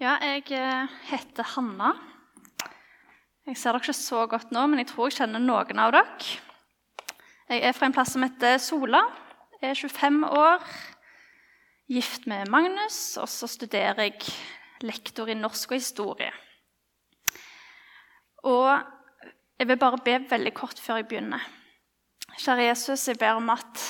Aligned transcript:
Ja, 0.00 0.14
jeg 0.24 0.46
eh, 0.56 0.92
heter 1.10 1.44
Hanna. 1.44 1.90
Jeg 3.44 3.58
ser 3.60 3.74
dere 3.76 3.84
ikke 3.84 3.92
så 3.98 4.22
godt 4.32 4.54
nå, 4.54 4.62
men 4.72 4.80
jeg 4.80 4.86
tror 4.88 5.10
jeg 5.10 5.18
kjenner 5.18 5.42
noen 5.44 5.82
av 5.82 5.90
dere. 5.92 6.28
Jeg 7.50 7.66
er 7.68 7.74
fra 7.76 7.90
en 7.90 7.92
plass 7.92 8.14
som 8.14 8.24
heter 8.24 8.56
Sola. 8.64 9.02
Jeg 9.60 9.74
er 9.74 9.76
25 9.76 10.24
år, 10.24 10.64
gift 11.92 12.24
med 12.32 12.48
Magnus, 12.48 13.18
og 13.20 13.28
så 13.28 13.44
studerer 13.52 14.00
jeg 14.06 14.32
lektor 14.88 15.28
i 15.28 15.36
norsk 15.36 15.76
og 15.76 15.82
historie. 15.82 16.32
Og 18.48 18.72
jeg 19.60 19.68
vil 19.68 19.82
bare 19.84 20.00
be 20.00 20.16
veldig 20.32 20.54
kort 20.56 20.80
før 20.80 21.02
jeg 21.02 21.10
begynner. 21.12 21.44
Kjære 22.38 22.70
Jesus, 22.70 23.04
jeg 23.12 23.20
ber 23.20 23.36
om 23.36 23.52
at 23.52 23.84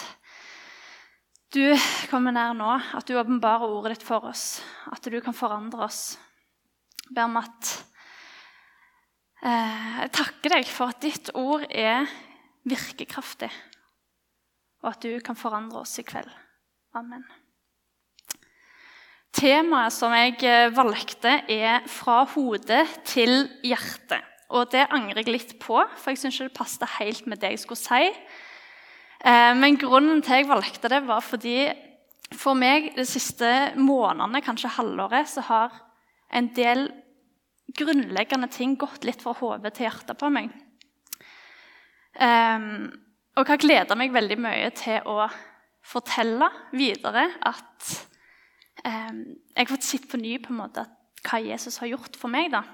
du 1.50 1.64
kommer 2.10 2.34
nær 2.34 2.54
nå, 2.54 2.70
at 2.94 3.08
du 3.08 3.16
åpenbarer 3.18 3.70
ordet 3.70 3.96
ditt 3.96 4.06
for 4.06 4.28
oss, 4.30 4.60
at 4.90 5.02
du 5.02 5.18
kan 5.22 5.34
forandre 5.36 5.82
oss. 5.88 6.14
Jeg 7.08 7.16
ber 7.16 7.26
om 7.26 7.40
at 7.40 7.70
eh, 9.42 9.88
Jeg 10.04 10.12
takker 10.14 10.54
deg 10.54 10.70
for 10.70 10.94
at 10.94 11.02
ditt 11.02 11.32
ord 11.34 11.66
er 11.70 12.06
virkekraftig, 12.70 13.50
og 14.84 14.92
at 14.92 15.02
du 15.02 15.18
kan 15.24 15.38
forandre 15.38 15.82
oss 15.82 15.98
i 15.98 16.06
kveld. 16.06 16.30
Amen. 16.94 17.24
Temaet 19.34 19.94
som 19.94 20.14
jeg 20.14 20.38
eh, 20.46 20.70
valgte, 20.74 21.40
er 21.48 21.86
'fra 21.86 22.24
hodet 22.34 22.86
til 23.04 23.48
hjertet'. 23.62 24.26
Og 24.50 24.70
det 24.72 24.88
angrer 24.90 25.22
jeg 25.22 25.30
litt 25.30 25.52
på, 25.62 25.78
for 25.78 26.10
jeg 26.10 26.18
syns 26.18 26.40
ikke 26.40 26.48
det 26.48 26.58
passet 26.58 26.96
helt 26.98 27.26
med 27.26 27.38
det 27.38 27.52
jeg 27.54 27.62
skulle 27.62 27.78
si. 27.78 28.10
Eh, 29.20 29.52
men 29.56 29.78
grunnen 29.80 30.22
til 30.24 30.40
jeg 30.40 30.48
valgte 30.48 30.90
det, 30.92 31.02
var 31.06 31.24
fordi 31.24 31.68
for 32.30 32.56
meg 32.56 32.92
de 32.96 33.04
siste 33.08 33.48
månedene, 33.76 34.42
kanskje 34.44 34.72
halvåret, 34.76 35.28
så 35.28 35.44
har 35.48 35.74
en 36.32 36.48
del 36.54 36.86
grunnleggende 37.76 38.48
ting 38.50 38.76
gått 38.78 39.04
litt 39.06 39.22
fra 39.22 39.34
hodet 39.38 39.74
til 39.76 39.88
hjertet 39.88 40.18
på 40.18 40.30
meg. 40.32 40.50
Um, 42.20 42.90
og 43.38 43.44
jeg 43.44 43.52
har 43.52 43.62
gleda 43.62 43.96
meg 43.98 44.14
veldig 44.14 44.36
mye 44.42 44.70
til 44.76 45.06
å 45.08 45.28
fortelle 45.86 46.48
videre 46.74 47.28
at 47.46 47.90
um, 48.84 49.20
jeg 49.54 49.62
har 49.62 49.70
fått 49.70 49.86
sett 49.86 50.08
på 50.10 50.18
ny 50.20 50.34
på 50.42 50.52
en 50.52 50.60
måte 50.64 50.84
hva 51.22 51.40
Jesus 51.44 51.78
har 51.82 51.92
gjort 51.92 52.18
for 52.18 52.32
meg. 52.32 52.50
da. 52.52 52.64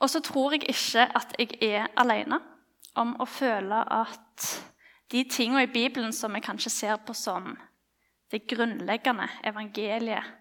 Og 0.00 0.10
så 0.10 0.22
tror 0.24 0.56
jeg 0.56 0.66
ikke 0.72 1.06
at 1.06 1.36
jeg 1.38 1.58
er 1.62 1.90
alene 2.00 2.40
om 2.98 3.14
å 3.22 3.26
føle 3.28 3.80
at 3.84 4.48
de 5.10 5.24
tingene 5.24 5.64
i 5.66 5.72
Bibelen 5.72 6.12
som 6.12 6.34
vi 6.34 6.42
kanskje 6.44 6.70
ser 6.70 7.00
på 7.02 7.14
som 7.14 7.56
det 8.30 8.46
grunnleggende 8.50 9.26
evangeliet 9.44 10.36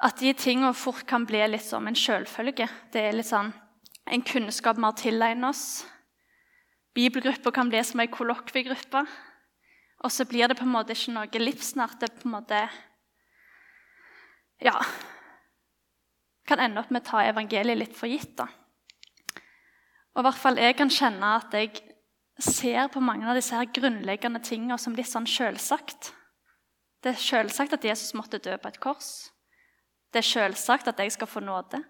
At 0.00 0.20
de 0.20 0.32
tingene 0.32 0.74
fort 0.78 1.02
kan 1.10 1.24
bli 1.26 1.40
litt 1.48 1.64
som 1.66 1.86
en 1.90 1.96
selvfølge. 1.98 2.68
Det 2.92 3.00
er 3.02 3.16
litt 3.16 3.26
sånn 3.26 3.50
en 4.06 4.22
kunnskap 4.22 4.78
vi 4.78 4.84
har 4.86 4.94
tilegnet 4.96 5.48
oss. 5.48 5.86
Bibelgrupper 6.94 7.50
kan 7.50 7.68
bli 7.68 7.80
som 7.84 8.00
ei 8.00 8.06
kollokviegruppe. 8.06 9.02
Og 10.06 10.14
så 10.14 10.24
blir 10.30 10.46
det 10.46 10.54
på 10.58 10.62
en 10.68 10.70
måte 10.70 10.94
ikke 10.94 11.16
noe 11.16 11.42
livsnært. 11.42 11.98
Det 11.98 12.12
på 12.14 12.28
en 12.28 12.36
måte 12.36 12.62
Ja 14.62 14.78
Kan 16.46 16.62
ende 16.62 16.80
opp 16.80 16.94
med 16.94 17.02
å 17.02 17.10
ta 17.10 17.26
evangeliet 17.26 17.82
litt 17.82 17.98
for 17.98 18.06
gitt. 18.08 18.36
da. 18.38 18.46
Og 20.14 20.22
i 20.22 20.26
hvert 20.28 20.40
fall 20.40 20.62
jeg 20.62 20.78
kan 20.78 20.90
kjenne 20.90 21.34
at 21.42 21.52
jeg 21.58 21.87
ser 22.38 22.88
på 22.92 23.02
mange 23.02 23.26
av 23.28 23.36
disse 23.38 23.56
her 23.56 23.70
grunnleggende 23.74 24.40
tingene 24.44 24.78
som 24.78 24.94
litt 24.94 25.10
sånn 25.10 25.26
selvsagt. 25.28 26.12
Det 27.02 27.12
er 27.14 27.22
selvsagt 27.22 27.74
at 27.76 27.84
Jesus 27.86 28.14
måtte 28.18 28.40
dø 28.42 28.56
på 28.58 28.70
et 28.70 28.80
kors. 28.82 29.30
Det 30.12 30.22
er 30.22 30.28
selvsagt 30.28 30.88
at 30.90 31.00
jeg 31.02 31.14
skal 31.14 31.30
få 31.30 31.42
nåde. 31.44 31.82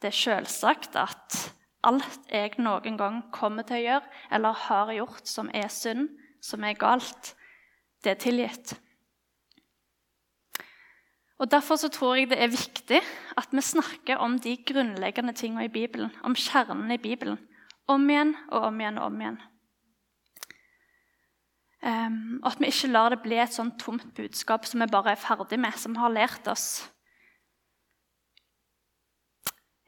Det 0.00 0.10
er 0.10 0.16
selvsagt 0.16 0.96
at 0.98 1.38
alt 1.86 2.28
jeg 2.28 2.58
noen 2.60 2.96
gang 3.00 3.22
kommer 3.32 3.64
til 3.68 3.78
å 3.78 3.84
gjøre 3.84 4.22
eller 4.36 4.62
har 4.66 4.92
gjort 4.96 5.28
som 5.28 5.50
er 5.54 5.68
synd, 5.72 6.08
som 6.44 6.64
er 6.64 6.78
galt, 6.80 7.34
det 8.04 8.14
er 8.14 8.20
tilgitt. 8.20 8.74
Og 11.40 11.48
Derfor 11.48 11.76
så 11.80 11.88
tror 11.88 12.18
jeg 12.18 12.28
det 12.28 12.40
er 12.40 12.52
viktig 12.52 13.00
at 13.40 13.52
vi 13.52 13.62
snakker 13.64 14.20
om 14.20 14.36
de 14.38 14.56
grunnleggende 14.56 15.32
tingene 15.32 15.64
i 15.64 15.72
Bibelen, 15.72 16.12
om 16.24 16.36
kjernen 16.36 16.92
i 16.92 17.00
Bibelen, 17.00 17.38
om 17.88 18.04
igjen 18.10 18.34
og 18.50 18.68
om 18.68 18.80
igjen 18.80 18.98
og 19.00 19.06
om 19.08 19.20
igjen. 19.20 19.40
Um, 21.80 22.40
og 22.42 22.52
at 22.52 22.60
vi 22.60 22.68
ikke 22.68 22.90
lar 22.92 23.08
det 23.08 23.22
bli 23.24 23.38
et 23.40 23.54
sånn 23.56 23.72
tomt 23.80 24.10
budskap 24.16 24.66
som 24.68 24.82
vi 24.82 24.88
bare 24.92 25.14
er 25.14 25.20
ferdig 25.20 25.56
med, 25.60 25.76
som 25.80 25.96
har 25.96 26.12
lært 26.12 26.48
oss. 26.52 26.90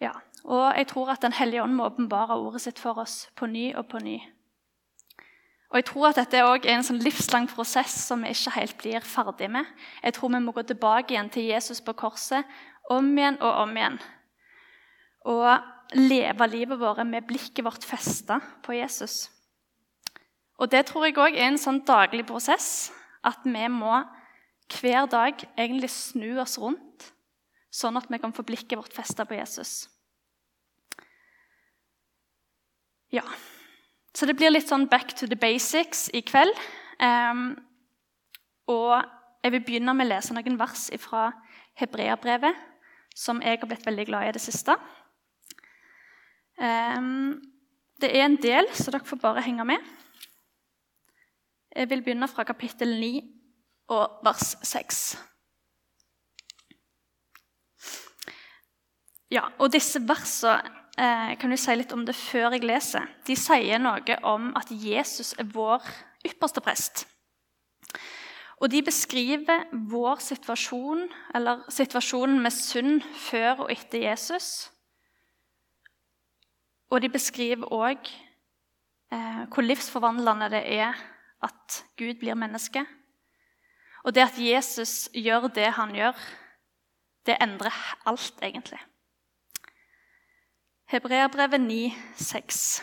Ja, 0.01 0.15
Og 0.45 0.73
jeg 0.77 0.87
tror 0.91 1.11
at 1.13 1.23
Den 1.23 1.33
hellige 1.33 1.63
ånd 1.63 1.77
må 1.77 1.85
åpenbare 1.87 2.35
ordet 2.35 2.63
sitt 2.65 2.79
for 2.79 2.99
oss 2.99 3.29
på 3.37 3.47
ny 3.47 3.75
og 3.77 3.87
på 3.89 3.99
ny. 4.03 4.17
Og 5.71 5.77
jeg 5.77 5.85
tror 5.85 6.09
at 6.09 6.17
dette 6.17 6.37
er 6.37 6.67
en 6.69 6.85
sånn 6.85 7.01
livslang 7.01 7.47
prosess 7.49 7.95
som 8.09 8.25
vi 8.25 8.33
ikke 8.35 8.57
helt 8.57 8.77
blir 8.81 9.01
ferdig 9.01 9.49
med. 9.51 9.65
Jeg 10.03 10.15
tror 10.15 10.33
vi 10.35 10.41
må 10.45 10.53
gå 10.53 10.65
tilbake 10.69 11.15
igjen 11.15 11.31
til 11.31 11.47
Jesus 11.49 11.81
på 11.81 11.95
korset 11.97 12.45
om 12.91 13.09
igjen 13.17 13.39
og 13.41 13.63
om 13.63 13.77
igjen. 13.77 14.01
Og 15.25 15.97
leve 15.97 16.49
livet 16.49 16.81
vårt 16.81 17.07
med 17.07 17.25
blikket 17.29 17.65
vårt 17.65 17.85
festa 17.85 18.41
på 18.65 18.77
Jesus. 18.77 19.31
Og 20.63 20.71
det 20.71 20.85
tror 20.87 21.09
jeg 21.09 21.19
òg 21.19 21.35
er 21.35 21.49
en 21.51 21.59
sånn 21.59 21.81
daglig 21.87 22.25
prosess. 22.29 22.93
At 23.27 23.43
vi 23.47 23.67
må 23.71 23.97
hver 24.73 25.09
dag 25.11 25.43
egentlig 25.59 25.91
snu 25.93 26.39
oss 26.41 26.55
rundt, 26.59 27.09
sånn 27.73 27.99
at 27.99 28.07
vi 28.11 28.21
kan 28.23 28.35
få 28.35 28.45
blikket 28.47 28.79
vårt 28.79 28.95
festa 28.95 29.27
på 29.27 29.37
Jesus. 29.37 29.89
Ja. 33.13 33.25
Så 34.15 34.29
det 34.29 34.37
blir 34.39 34.53
litt 34.53 34.69
sånn 34.69 34.87
back 34.89 35.15
to 35.17 35.27
the 35.29 35.37
basics 35.37 36.07
i 36.15 36.23
kveld. 36.25 36.57
Um, 37.03 37.57
og 38.71 39.03
jeg 39.43 39.55
vil 39.57 39.65
begynne 39.67 39.95
med 39.97 40.07
å 40.07 40.13
lese 40.15 40.37
noen 40.37 40.59
vers 40.61 40.87
fra 41.03 41.31
Hebreabrevet, 41.81 42.57
som 43.17 43.41
jeg 43.43 43.59
har 43.59 43.69
blitt 43.69 43.87
veldig 43.87 44.07
glad 44.09 44.29
i 44.29 44.33
i 44.33 44.37
det 44.37 44.45
siste. 44.45 44.77
Um, 46.61 47.41
det 48.01 48.13
er 48.13 48.27
en 48.27 48.39
del, 48.41 48.69
så 48.77 48.93
dere 48.93 49.09
får 49.09 49.21
bare 49.21 49.45
henge 49.45 49.67
med. 49.69 49.93
Jeg 51.77 51.89
vil 51.91 52.03
begynne 52.05 52.29
fra 52.29 52.45
kapittel 52.45 53.01
9 53.01 53.23
og 53.89 54.25
vers 54.25 54.57
6. 54.63 54.99
Ja, 59.33 59.47
og 59.59 59.73
disse 59.73 60.03
versene 60.05 60.59
eh, 61.01 61.33
kan 61.41 61.53
du 61.53 61.57
si 61.57 61.73
litt 61.77 61.95
om 61.97 62.05
det 62.05 62.17
før 62.19 62.53
jeg 62.53 62.67
leser. 62.69 63.07
De 63.25 63.37
sier 63.39 63.81
noe 63.81 64.19
om 64.29 64.51
at 64.59 64.69
Jesus 64.69 65.33
er 65.41 65.49
vår 65.49 65.87
ypperste 66.29 66.61
prest. 66.61 67.07
Og 68.61 68.69
de 68.71 68.83
beskriver 68.85 69.65
vår 69.73 70.21
situasjon, 70.23 71.07
eller 71.35 71.65
situasjonen 71.73 72.43
med 72.45 72.53
synd 72.55 73.01
før 73.31 73.65
og 73.65 73.73
etter 73.73 74.05
Jesus. 74.05 74.69
Og 76.93 77.01
de 77.01 77.09
beskriver 77.09 77.73
òg 77.73 78.13
eh, 78.13 79.43
hvor 79.49 79.65
livsforvandlende 79.65 80.53
det 80.53 80.63
er 80.77 81.01
at 81.43 81.83
Gud 81.99 82.21
blir 82.21 82.39
menneske. 82.39 82.85
Og 84.05 84.15
det 84.15 84.25
at 84.27 84.39
Jesus 84.39 85.09
gjør 85.15 85.49
det 85.55 85.73
han 85.77 85.95
gjør, 85.95 86.17
det 87.27 87.37
endrer 87.41 87.75
alt, 88.07 88.35
egentlig. 88.43 88.81
Hebreerbrevet 90.91 91.61
9, 91.61 91.95
6. 92.19 92.83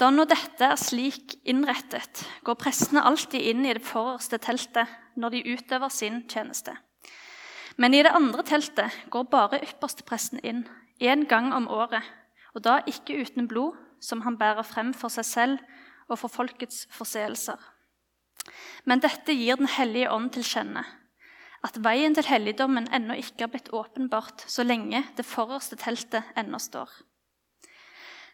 Da 0.00 0.08
nå 0.10 0.24
dette 0.24 0.64
er 0.64 0.78
slik 0.80 1.34
innrettet, 1.44 2.22
går 2.46 2.56
prestene 2.58 3.02
alltid 3.06 3.42
inn 3.52 3.66
i 3.66 3.74
det 3.76 3.84
forreste 3.84 4.38
teltet 4.42 4.90
når 5.20 5.34
de 5.34 5.42
utøver 5.52 5.92
sin 5.92 6.22
tjeneste. 6.30 6.74
Men 7.76 7.94
i 7.94 8.02
det 8.04 8.14
andre 8.14 8.42
teltet 8.46 8.96
går 9.10 9.28
bare 9.30 9.60
ypperstepresten 9.62 10.40
inn 10.42 10.64
én 11.02 11.26
gang 11.28 11.52
om 11.54 11.68
året, 11.68 12.02
og 12.54 12.64
da 12.64 12.80
ikke 12.86 13.18
uten 13.20 13.48
blod, 13.48 13.76
som 14.00 14.24
han 14.24 14.38
bærer 14.38 14.66
frem 14.66 14.90
for 14.94 15.12
seg 15.12 15.26
selv 15.26 15.58
og 16.12 16.20
for 16.20 16.32
folkets 16.32 16.84
forseelser. 16.92 17.58
Men 18.84 19.02
dette 19.02 19.34
gir 19.36 19.56
Den 19.56 19.70
hellige 19.70 20.10
ånd 20.10 20.32
til 20.34 20.44
kjenne, 20.46 20.82
at 21.62 21.78
veien 21.78 22.14
til 22.14 22.26
helligdommen 22.26 22.88
ennå 22.90 23.14
ikke 23.20 23.46
har 23.46 23.52
blitt 23.52 23.70
åpenbart 23.70 24.44
så 24.50 24.66
lenge 24.66 25.04
det 25.16 25.26
forreste 25.26 25.78
teltet 25.78 26.26
ennå 26.36 26.58
står. 26.58 26.90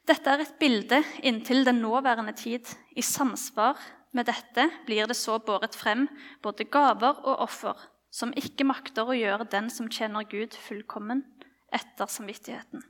Dette 0.09 0.33
er 0.33 0.41
et 0.41 0.57
bilde 0.57 1.03
inntil 1.21 1.67
den 1.69 1.83
nåværende 1.85 2.33
tid. 2.33 2.65
I 2.97 3.05
samsvar 3.05 3.77
med 4.17 4.25
dette 4.31 4.71
blir 4.87 5.05
det 5.07 5.19
så 5.19 5.37
båret 5.39 5.77
frem 5.77 6.07
både 6.43 6.65
gaver 6.65 7.21
og 7.21 7.43
offer, 7.45 7.77
som 8.09 8.33
ikke 8.33 8.65
makter 8.65 9.05
å 9.05 9.17
gjøre 9.17 9.51
den 9.53 9.69
som 9.69 9.91
tjener 9.93 10.25
Gud, 10.25 10.57
fullkommen 10.57 11.27
etter 11.69 12.09
samvittigheten. 12.09 12.81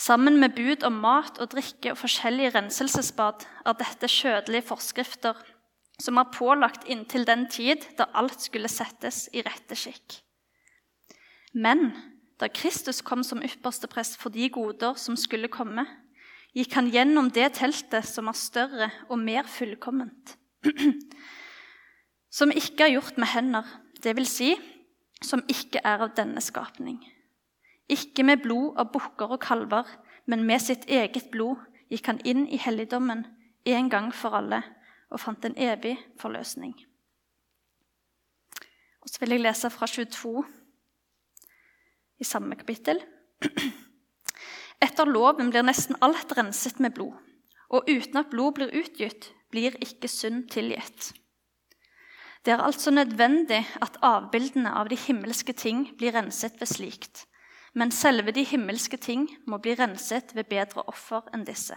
Sammen 0.00 0.38
med 0.40 0.54
bud 0.56 0.84
om 0.88 0.96
mat 1.02 1.36
og 1.42 1.50
drikke 1.52 1.92
og 1.92 1.98
forskjellige 2.00 2.54
renselsesbad 2.54 3.44
er 3.68 3.76
dette 3.76 4.08
kjødelige 4.08 4.64
forskrifter 4.70 5.36
som 6.00 6.16
er 6.16 6.30
pålagt 6.32 6.86
inntil 6.88 7.26
den 7.28 7.44
tid 7.52 7.84
da 7.98 8.06
alt 8.16 8.40
skulle 8.40 8.70
settes 8.72 9.26
i 9.36 9.44
rette 9.44 9.76
skikk. 9.76 10.22
Men 11.52 11.90
da 12.40 12.48
Kristus 12.48 13.02
kom 13.04 13.20
som 13.26 13.44
ypperste 13.44 13.90
prest 13.92 14.16
for 14.16 14.32
de 14.32 14.48
goder 14.48 14.96
som 14.96 15.18
skulle 15.20 15.52
komme, 15.52 15.84
gikk 16.56 16.72
han 16.78 16.88
gjennom 16.90 17.28
det 17.36 17.52
teltet 17.60 18.08
som 18.08 18.30
er 18.32 18.40
større 18.40 18.90
og 19.10 19.20
mer 19.20 19.44
fullkomment, 19.44 20.36
som 22.38 22.56
ikke 22.56 22.88
er 22.88 22.96
gjort 22.96 23.20
med 23.20 23.34
hender, 23.34 23.68
vil 24.00 24.26
si, 24.26 24.54
som 25.20 25.44
ikke 25.52 25.84
er 25.84 26.06
av 26.06 26.14
denne 26.16 26.40
skapning. 26.40 27.02
Ikke 27.90 28.22
med 28.22 28.44
blod 28.44 28.78
av 28.78 28.92
bukker 28.94 29.34
og 29.34 29.42
kalver, 29.42 29.88
men 30.30 30.44
med 30.46 30.62
sitt 30.62 30.86
eget 30.86 31.30
blod 31.32 31.58
gikk 31.90 32.06
han 32.06 32.20
inn 32.24 32.46
i 32.46 32.60
helligdommen 32.60 33.24
en 33.66 33.90
gang 33.90 34.12
for 34.14 34.36
alle 34.38 34.62
og 35.10 35.20
fant 35.20 35.44
en 35.44 35.56
evig 35.58 35.96
forløsning. 36.20 36.74
Og 39.00 39.08
Så 39.08 39.20
vil 39.20 39.34
jeg 39.34 39.42
lese 39.42 39.70
fra 39.70 39.86
22 39.86 40.44
i 42.20 42.24
samme 42.24 42.56
kapittel. 42.56 43.00
Etter 44.84 45.08
loven 45.08 45.50
blir 45.50 45.64
nesten 45.66 45.98
alt 46.04 46.32
renset 46.36 46.78
med 46.80 46.94
blod, 46.94 47.16
og 47.68 47.88
uten 47.88 48.20
at 48.20 48.30
blod 48.30 48.54
blir 48.58 48.76
utgitt, 48.76 49.32
blir 49.50 49.74
ikke 49.82 50.08
synd 50.08 50.46
tilgitt. 50.52 51.12
Det 52.44 52.54
er 52.54 52.62
altså 52.64 52.90
nødvendig 52.90 53.60
at 53.84 53.98
avbildene 54.02 54.72
av 54.72 54.88
de 54.88 54.96
himmelske 54.96 55.52
ting 55.52 55.90
blir 55.98 56.14
renset 56.16 56.56
ved 56.60 56.70
slikt, 56.70 57.26
men 57.74 57.92
selve 57.94 58.32
de 58.34 58.44
himmelske 58.44 58.98
ting 58.98 59.28
må 59.46 59.60
bli 59.62 59.76
renset 59.78 60.34
ved 60.34 60.48
bedre 60.50 60.84
offer 60.90 61.28
enn 61.34 61.46
disse. 61.46 61.76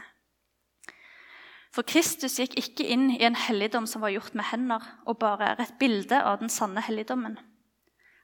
For 1.74 1.86
Kristus 1.90 2.38
gikk 2.38 2.54
ikke 2.60 2.86
inn 2.94 3.08
i 3.16 3.24
en 3.26 3.38
helligdom 3.38 3.88
som 3.90 4.04
var 4.06 4.14
gjort 4.14 4.36
med 4.38 4.46
hender, 4.52 4.84
og 5.10 5.18
bare 5.22 5.54
er 5.54 5.64
et 5.64 5.78
bilde 5.80 6.20
av 6.22 6.38
den 6.42 6.52
sanne 6.54 6.84
helligdommen. 6.86 7.40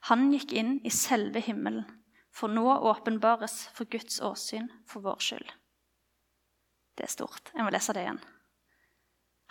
Han 0.10 0.30
gikk 0.34 0.54
inn 0.54 0.76
i 0.86 0.92
selve 0.94 1.42
himmelen, 1.44 1.88
for 2.30 2.52
nå 2.52 2.66
åpenbares 2.92 3.72
for 3.74 3.90
Guds 3.90 4.22
åsyn 4.22 4.70
for 4.88 5.02
vår 5.06 5.18
skyld. 5.26 5.50
Det 6.96 7.08
er 7.08 7.16
stort. 7.16 7.50
Jeg 7.56 7.66
må 7.66 7.74
lese 7.74 7.96
det 7.96 8.06
igjen. 8.06 8.22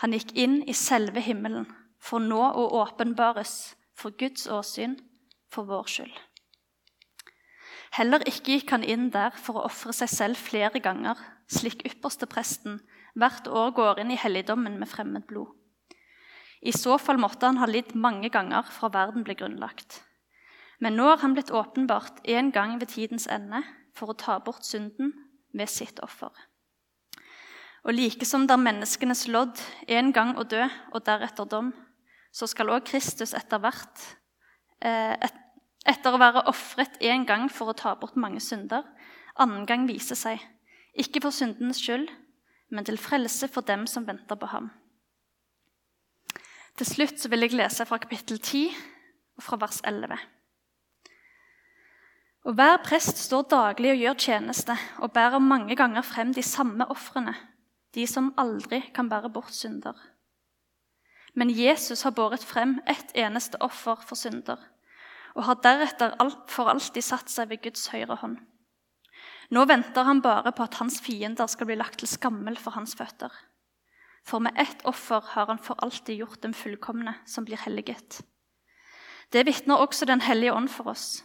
Han 0.05 0.15
gikk 0.15 0.35
inn 0.39 0.61
i 0.63 0.75
selve 0.79 1.21
himmelen, 1.25 1.67
for 1.99 2.23
nå 2.23 2.39
å 2.39 2.69
åpenbares 2.85 3.75
for 3.99 4.15
Guds 4.15 4.47
åsyn 4.47 4.95
for 5.51 5.67
vår 5.67 5.91
skyld. 5.91 6.15
Heller 7.97 8.25
ikke 8.29 8.59
gikk 8.59 8.73
han 8.75 8.85
inn 8.85 9.09
der 9.15 9.35
for 9.37 9.59
å 9.59 9.67
ofre 9.69 9.95
seg 9.97 10.11
selv 10.13 10.41
flere 10.41 10.81
ganger, 10.85 11.17
slik 11.49 11.85
ypperstepresten 11.89 12.81
hvert 13.19 13.49
år 13.49 13.73
går 13.77 14.03
inn 14.03 14.13
i 14.13 14.19
helligdommen 14.21 14.77
med 14.79 14.91
fremmed 14.91 15.25
blod. 15.31 15.55
I 16.61 16.75
så 16.75 16.99
fall 16.99 17.21
måtte 17.23 17.47
han 17.47 17.61
ha 17.63 17.69
lidd 17.71 17.95
mange 17.95 18.31
ganger 18.35 18.67
fra 18.75 18.91
verden 18.93 19.25
ble 19.27 19.37
grunnlagt. 19.39 20.03
Men 20.83 20.99
nå 20.99 21.07
har 21.09 21.23
han 21.23 21.35
blitt 21.35 21.55
åpenbart 21.55 22.23
én 22.27 22.53
gang 22.55 22.77
ved 22.81 22.93
tidens 22.95 23.27
ende 23.31 23.63
for 23.95 24.13
å 24.13 24.19
ta 24.19 24.39
bort 24.43 24.67
synden 24.67 25.13
ved 25.55 25.71
sitt 25.71 26.03
offer. 26.03 26.31
Og 27.87 27.95
like 27.95 28.27
som 28.27 28.47
det 28.47 28.55
er 28.55 28.63
menneskenes 28.63 29.27
lodd 29.31 29.59
en 29.89 30.13
gang 30.13 30.35
å 30.39 30.47
dø 30.47 30.65
og 30.93 31.05
deretter 31.07 31.47
dom, 31.49 31.73
så 32.35 32.47
skal 32.51 32.71
òg 32.75 32.87
Kristus 32.91 33.35
etter 33.35 33.63
hvert, 33.63 34.03
eh, 34.83 35.15
etter 35.89 36.15
å 36.15 36.21
være 36.21 36.45
ofret 36.51 36.99
én 37.05 37.25
gang 37.29 37.49
for 37.53 37.73
å 37.73 37.77
ta 37.77 37.95
bort 37.97 38.19
mange 38.21 38.43
synder, 38.45 38.85
annen 39.41 39.65
gang 39.67 39.87
vise 39.89 40.17
seg, 40.19 40.43
ikke 40.99 41.23
for 41.25 41.35
syndenes 41.35 41.81
skyld, 41.81 42.11
men 42.69 42.85
til 42.85 43.01
frelse 43.01 43.49
for 43.49 43.65
dem 43.65 43.87
som 43.89 44.07
venter 44.09 44.37
på 44.37 44.51
ham. 44.53 44.69
Til 46.79 46.87
slutt 46.87 47.25
vil 47.31 47.47
jeg 47.47 47.57
lese 47.57 47.87
fra 47.89 47.99
kapittel 47.99 48.39
10 48.39 48.69
og 49.39 49.43
fra 49.43 49.59
vers 49.65 49.81
11. 49.87 50.19
Og 52.47 52.55
Hver 52.55 52.77
prest 52.85 53.19
står 53.19 53.49
daglig 53.51 53.91
og 53.93 54.03
gjør 54.03 54.21
tjeneste 54.25 54.77
og 55.03 55.13
bærer 55.17 55.43
mange 55.43 55.75
ganger 55.77 56.07
frem 56.07 56.31
de 56.35 56.45
samme 56.45 56.87
ofrene, 56.93 57.35
de 57.97 58.07
som 58.07 58.31
aldri 58.39 58.83
kan 58.95 59.09
bære 59.11 59.33
bort 59.33 59.55
synder. 59.57 59.97
Men 61.35 61.51
Jesus 61.51 62.03
har 62.03 62.15
båret 62.17 62.45
frem 62.45 62.79
ett 62.87 63.11
eneste 63.17 63.59
offer 63.65 63.99
for 64.05 64.19
synder 64.19 64.61
og 65.39 65.45
har 65.47 65.61
deretter 65.63 66.17
for 66.51 66.71
alltid 66.71 67.05
satt 67.05 67.31
seg 67.31 67.53
ved 67.53 67.63
Guds 67.63 67.87
høyre 67.93 68.19
hånd. 68.19 68.41
Nå 69.55 69.63
venter 69.71 70.05
han 70.05 70.21
bare 70.21 70.51
på 70.53 70.67
at 70.67 70.81
hans 70.83 70.99
fiender 71.01 71.49
skal 71.49 71.71
bli 71.71 71.79
lagt 71.79 72.03
til 72.03 72.11
skammel 72.11 72.59
for 72.61 72.75
hans 72.77 72.97
føtter. 72.99 73.31
For 74.27 74.43
med 74.45 74.59
ett 74.61 74.83
offer 74.85 75.23
har 75.33 75.49
han 75.49 75.63
for 75.63 75.79
alltid 75.81 76.19
gjort 76.21 76.43
dem 76.43 76.53
fullkomne, 76.53 77.15
som 77.25 77.47
blir 77.49 77.61
helliget. 77.63 78.21
Det 79.33 79.47
vitner 79.47 79.81
også 79.81 80.05
Den 80.05 80.21
hellige 80.21 80.53
ånd 80.53 80.69
for 80.69 80.91
oss. 80.91 81.23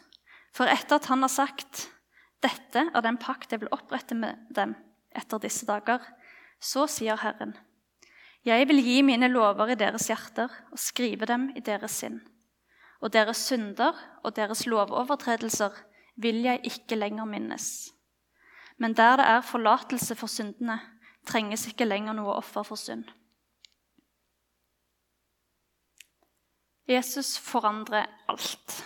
For 0.54 0.69
etter 0.69 1.01
at 1.01 1.09
han 1.09 1.21
har 1.25 1.33
sagt, 1.33 1.89
'Dette 2.44 2.92
er 2.94 3.01
den 3.01 3.18
pakt 3.18 3.51
jeg 3.51 3.62
vil 3.62 3.71
opprette 3.71 4.16
med 4.16 4.36
dem 4.56 4.75
etter 5.16 5.39
disse 5.39 5.66
dager', 5.66 6.04
så 6.59 6.88
sier 6.88 7.16
Herren, 7.18 7.57
jeg 8.45 8.68
vil 8.68 8.83
gi 8.83 9.01
mine 9.01 9.27
lover 9.27 9.71
i 9.71 9.75
deres 9.80 10.07
hjerter 10.07 10.51
og 10.71 10.80
skrive 10.80 11.25
dem 11.25 11.50
i 11.56 11.62
deres 11.63 11.92
sinn. 11.92 12.19
Og 13.03 13.11
deres 13.13 13.38
synder 13.50 13.97
og 14.23 14.35
deres 14.35 14.63
lovovertredelser 14.65 15.75
vil 16.15 16.39
jeg 16.45 16.61
ikke 16.63 16.95
lenger 16.95 17.25
minnes. 17.27 17.91
Men 18.77 18.95
der 18.97 19.17
det 19.19 19.25
er 19.25 19.41
forlatelse 19.41 20.15
for 20.15 20.27
syndene, 20.27 20.79
trenges 21.27 21.67
ikke 21.67 21.85
lenger 21.85 22.15
noe 22.15 22.33
offer 22.33 22.63
for 22.63 22.79
synd. 22.79 23.03
Jesus 26.88 27.38
forandrer 27.39 28.07
alt. 28.29 28.79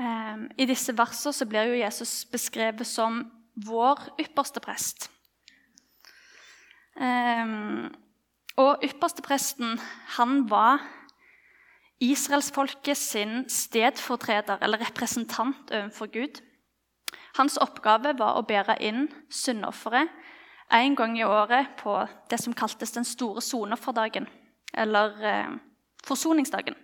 Ehm, 0.00 0.48
I 0.58 0.66
disse 0.68 0.96
versene 0.96 1.48
blir 1.48 1.68
jo 1.70 1.80
Jesus 1.80 2.24
beskrevet 2.24 2.86
som 2.86 3.24
vår 3.66 4.08
ypperste 4.20 4.60
prest. 4.60 5.10
Um, 6.96 7.88
og 8.60 8.84
ypperstepresten 8.84 9.78
han 10.18 10.50
var 10.50 10.82
israelsfolket 12.02 12.98
sin 12.98 13.44
stedfortreder 13.50 14.62
eller 14.62 14.82
representant 14.82 15.70
overfor 15.70 16.10
Gud. 16.12 16.40
Hans 17.38 17.56
oppgave 17.62 18.14
var 18.18 18.36
å 18.36 18.46
bære 18.48 18.76
inn 18.84 19.06
syndofferet 19.32 20.10
en 20.72 20.96
gang 20.96 21.18
i 21.18 21.24
året 21.24 21.74
på 21.80 21.94
det 22.30 22.40
som 22.40 22.54
kaltes 22.56 22.94
den 22.94 23.04
store 23.04 23.42
sonofferdagen, 23.44 24.26
eller 24.72 25.24
eh, 25.28 25.50
forsoningsdagen. 26.04 26.76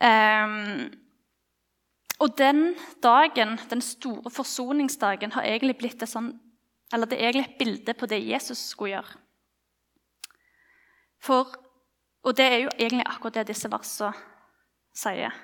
Um, 0.00 0.88
og 2.20 2.32
den 2.38 2.74
dagen, 3.04 3.58
den 3.68 3.82
store 3.84 4.32
forsoningsdagen, 4.32 5.34
har 5.36 5.44
egentlig 5.44 5.76
blitt 5.82 6.02
et 6.02 6.08
sånn 6.08 6.32
eller 6.90 7.06
det 7.06 7.20
er 7.20 7.28
egentlig 7.28 7.46
et 7.46 7.58
bilde 7.58 7.94
på 7.94 8.06
det 8.10 8.18
Jesus 8.26 8.58
skulle 8.72 8.96
gjøre. 8.96 9.18
For, 11.22 11.52
og 12.22 12.36
det 12.36 12.46
er 12.46 12.58
jo 12.64 12.72
egentlig 12.78 13.06
akkurat 13.06 13.40
det 13.40 13.50
disse 13.52 13.70
versene 13.72 14.12
sier. 14.96 15.34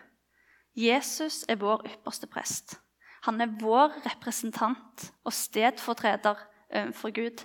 Jesus 0.76 1.45
er 1.49 1.61
vår 1.61 1.87
ypperste 1.88 2.28
prest. 2.28 2.76
Han 3.25 3.40
er 3.40 3.54
vår 3.61 3.95
representant 4.04 5.06
og 5.25 5.33
stedfortreder 5.33 6.42
overfor 6.68 7.14
Gud. 7.16 7.45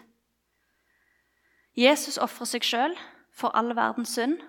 Jesus 1.77 2.19
ofrer 2.19 2.49
seg 2.49 2.67
sjøl 2.67 2.97
for 3.31 3.55
all 3.55 3.71
verdens 3.77 4.17
synd 4.17 4.41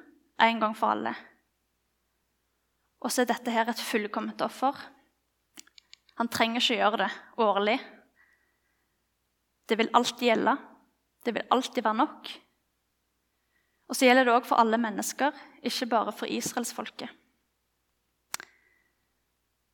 en 0.43 0.61
gang 0.61 0.75
for 0.77 0.97
alle. 0.97 1.15
Og 3.03 3.12
så 3.12 3.23
er 3.23 3.31
dette 3.31 3.55
her 3.55 3.71
et 3.71 3.83
fullkomment 3.83 4.43
offer. 4.43 4.75
Han 6.19 6.29
trenger 6.29 6.61
ikke 6.61 6.81
gjøre 6.81 7.05
det 7.05 7.12
årlig 7.39 7.79
det 9.73 9.79
vil 9.79 9.89
alltid 9.97 10.27
gjelde. 10.27 10.57
Det 11.25 11.35
vil 11.35 11.47
alltid 11.51 11.83
være 11.83 11.97
nok. 11.97 12.31
Og 13.91 13.97
så 13.97 14.07
gjelder 14.07 14.29
det 14.29 14.35
òg 14.35 14.47
for 14.49 14.62
alle 14.62 14.79
mennesker, 14.81 15.35
ikke 15.62 15.89
bare 15.91 16.15
for 16.17 16.31
israelsfolket. 16.31 17.11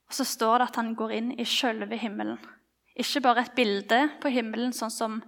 Og 0.08 0.16
så 0.16 0.24
står 0.24 0.58
det 0.58 0.68
at 0.70 0.78
han 0.80 0.94
går 0.96 1.12
inn 1.18 1.32
i 1.36 1.44
sjølve 1.44 1.98
himmelen. 2.00 2.38
Ikke 2.98 3.22
bare 3.22 3.44
et 3.44 3.54
bilde 3.54 4.00
på 4.22 4.32
himmelen, 4.32 4.72
sånn 4.72 4.90
som 4.90 5.20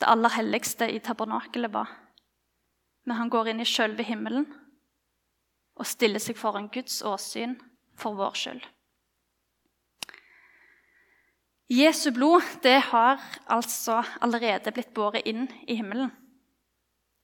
det 0.00 0.08
aller 0.10 0.34
helligste 0.34 0.88
i 0.92 1.00
tabernakelet 1.00 1.72
var. 1.72 1.92
Men 3.06 3.20
han 3.20 3.30
går 3.32 3.52
inn 3.52 3.62
i 3.62 3.68
sjølve 3.68 4.04
himmelen 4.04 4.48
og 5.76 5.86
stiller 5.88 6.20
seg 6.20 6.38
foran 6.40 6.68
Guds 6.72 6.98
åsyn 7.06 7.54
for 7.96 8.18
vår 8.18 8.34
skyld. 8.36 8.64
Jesu 11.72 12.12
blod 12.14 12.44
det 12.62 12.78
har 12.92 13.22
altså 13.50 14.02
allerede 14.22 14.70
blitt 14.74 14.92
båret 14.94 15.26
inn 15.26 15.48
i 15.66 15.78
himmelen. 15.78 16.12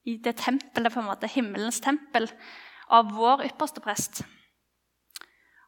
I 0.04 0.16
det 0.18 0.36
tempelet, 0.36 0.92
på 0.92 1.00
en 1.00 1.06
måte, 1.06 1.30
himmelens 1.30 1.80
tempel, 1.80 2.28
av 2.92 3.12
vår 3.14 3.44
ypperste 3.46 3.80
prest. 3.80 4.22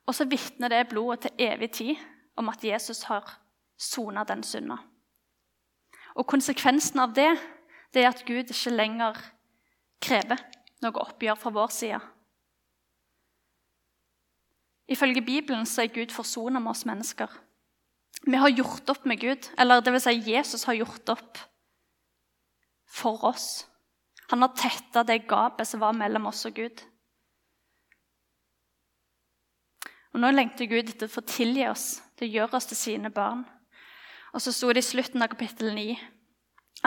Og 0.06 0.14
så 0.14 0.26
vitner 0.28 0.68
det 0.68 0.88
blodet 0.90 1.24
til 1.24 1.46
evig 1.46 1.70
tid 1.72 2.02
om 2.36 2.50
at 2.52 2.64
Jesus 2.64 3.04
har 3.08 3.28
sona 3.78 4.24
den 4.28 4.42
synda. 4.42 4.76
Og 6.14 6.26
konsekvensen 6.26 7.00
av 7.00 7.14
det, 7.14 7.30
det 7.94 8.02
er 8.02 8.10
at 8.10 8.24
Gud 8.26 8.50
ikke 8.50 8.74
lenger 8.74 9.18
krever 10.02 10.42
noe 10.84 11.06
oppgjør 11.06 11.38
fra 11.40 11.54
vår 11.54 11.72
side. 11.72 12.00
Ifølge 14.90 15.22
Bibelen 15.24 15.66
så 15.66 15.82
er 15.82 15.94
Gud 15.94 16.12
forsona 16.12 16.60
med 16.60 16.74
oss 16.74 16.84
mennesker. 16.84 17.30
Vi 18.24 18.36
har 18.36 18.52
gjort 18.52 18.90
opp 18.92 19.06
med 19.08 19.20
Gud, 19.20 19.48
eller 19.58 19.84
vil 19.84 20.00
si 20.00 20.16
Jesus 20.28 20.64
har 20.68 20.76
gjort 20.76 21.08
opp 21.16 21.40
for 22.88 23.24
oss. 23.24 23.64
Han 24.34 24.42
har 24.42 24.56
tetta 24.58 25.04
det 25.06 25.28
gapet 25.30 25.68
som 25.68 25.78
var 25.78 25.92
mellom 25.94 26.24
oss 26.26 26.40
og 26.48 26.56
Gud. 26.58 26.80
Og 30.10 30.18
Nå 30.18 30.30
lengter 30.34 30.66
Gud 30.66 30.90
etter 30.90 31.06
å 31.06 31.12
få 31.12 31.22
tilgi 31.22 31.68
oss, 31.70 31.84
til 32.18 32.26
å 32.26 32.32
gjøre 32.32 32.58
oss 32.58 32.66
til 32.66 32.80
sine 32.80 33.12
barn. 33.14 33.44
Og 34.34 34.42
så 34.42 34.50
sto 34.50 34.72
det 34.74 34.82
i 34.82 34.88
slutten 34.88 35.22
av 35.22 35.30
kapittel 35.30 35.70
9 35.76 35.94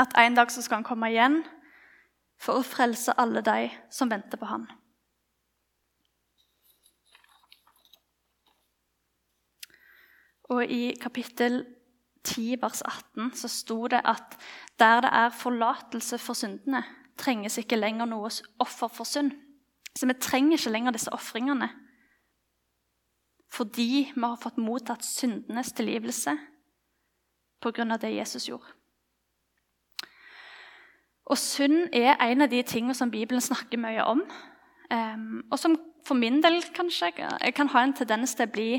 at 0.03 0.17
en 0.19 0.35
dag 0.35 0.51
så 0.51 0.65
skal 0.65 0.81
han 0.81 0.89
komme 0.89 1.07
igjen 1.13 1.39
for 2.35 2.59
å 2.59 2.67
frelse 2.67 3.15
alle 3.15 3.39
de 3.47 3.71
som 3.95 4.11
venter 4.11 4.43
på 4.43 4.51
han. 4.51 4.67
Og 10.51 10.67
i 10.67 10.93
kapittel 10.99 11.61
10, 12.27 12.59
vers 12.59 12.83
18, 12.83 13.31
så 13.39 13.55
sto 13.55 13.81
det 13.87 14.03
at 14.03 14.35
der 14.75 15.07
det 15.07 15.15
er 15.23 15.35
forlatelse 15.47 16.19
for 16.19 16.35
syndene, 16.35 16.83
trenges 17.17 17.57
ikke 17.57 17.79
lenger 17.79 18.09
noe 18.09 18.29
offer 18.63 18.91
for 18.91 19.07
synd. 19.07 19.33
Så 19.97 20.05
vi 20.05 20.13
trenger 20.21 20.57
ikke 20.57 20.73
lenger 20.73 20.95
disse 20.95 21.13
ofringene. 21.13 21.69
Fordi 23.51 24.11
vi 24.13 24.23
har 24.23 24.39
fått 24.41 24.59
mottatt 24.61 25.05
syndenes 25.05 25.71
tilgivelse 25.73 26.35
pga. 27.61 27.97
det 27.97 28.15
Jesus 28.15 28.49
gjorde. 28.49 28.73
Og 31.25 31.37
synd 31.37 31.89
er 31.93 32.15
en 32.21 32.41
av 32.41 32.49
de 32.49 32.61
tingene 32.63 32.95
som 32.95 33.11
Bibelen 33.11 33.41
snakker 33.41 33.77
mye 33.77 34.03
om. 34.03 34.21
Um, 34.91 35.43
og 35.51 35.59
som 35.59 35.75
for 36.07 36.15
min 36.15 36.41
del 36.43 36.61
kanskje 36.75 37.11
kan 37.55 37.67
ha 37.67 37.83
en 37.83 37.93
tendens 37.93 38.35
til 38.35 38.47
å 38.47 38.51
bli 38.51 38.69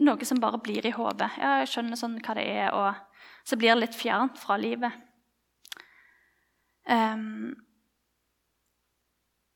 noe 0.00 0.24
som 0.24 0.40
bare 0.40 0.60
blir 0.62 0.86
i 0.86 0.94
hodet. 0.94 1.30
Jeg 1.38 1.70
skjønner 1.72 1.98
sånn 1.98 2.20
hva 2.22 2.36
det 2.38 2.44
er, 2.46 2.70
og 2.70 2.94
så 3.44 3.58
blir 3.58 3.74
det 3.74 3.80
litt 3.80 3.98
fjernt 3.98 4.38
fra 4.38 4.56
livet. 4.60 4.92
Um, 6.84 7.54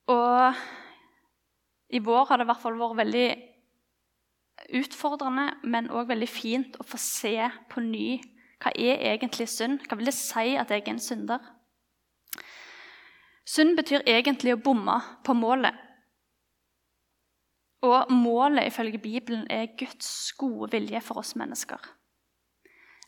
og 0.08 0.54
i 1.88 2.00
vår 2.04 2.24
har 2.28 2.40
det 2.40 2.46
i 2.46 2.50
hvert 2.50 2.62
fall 2.62 2.80
vært 2.80 2.98
veldig 3.02 3.28
utfordrende, 4.78 5.46
men 5.64 5.90
òg 5.92 6.08
veldig 6.10 6.28
fint 6.28 6.78
å 6.80 6.86
få 6.86 7.00
se 7.00 7.36
på 7.70 7.84
ny 7.84 8.18
hva 8.58 8.72
er 8.74 9.04
egentlig 9.12 9.46
synd. 9.52 9.84
Hva 9.86 9.98
vil 9.98 10.10
det 10.10 10.16
si 10.16 10.56
at 10.58 10.72
jeg 10.72 10.82
er 10.82 10.90
en 10.90 11.02
synder? 11.02 11.44
Synd 13.48 13.78
betyr 13.78 14.04
egentlig 14.04 14.56
å 14.56 14.60
bomme 14.60 14.98
på 15.24 15.36
målet. 15.38 15.76
Og 17.86 18.10
målet 18.10 18.66
ifølge 18.66 18.98
Bibelen 18.98 19.46
er 19.50 19.70
Guds 19.78 20.32
gode 20.36 20.72
vilje 20.74 21.00
for 21.06 21.22
oss 21.22 21.36
mennesker. 21.38 21.78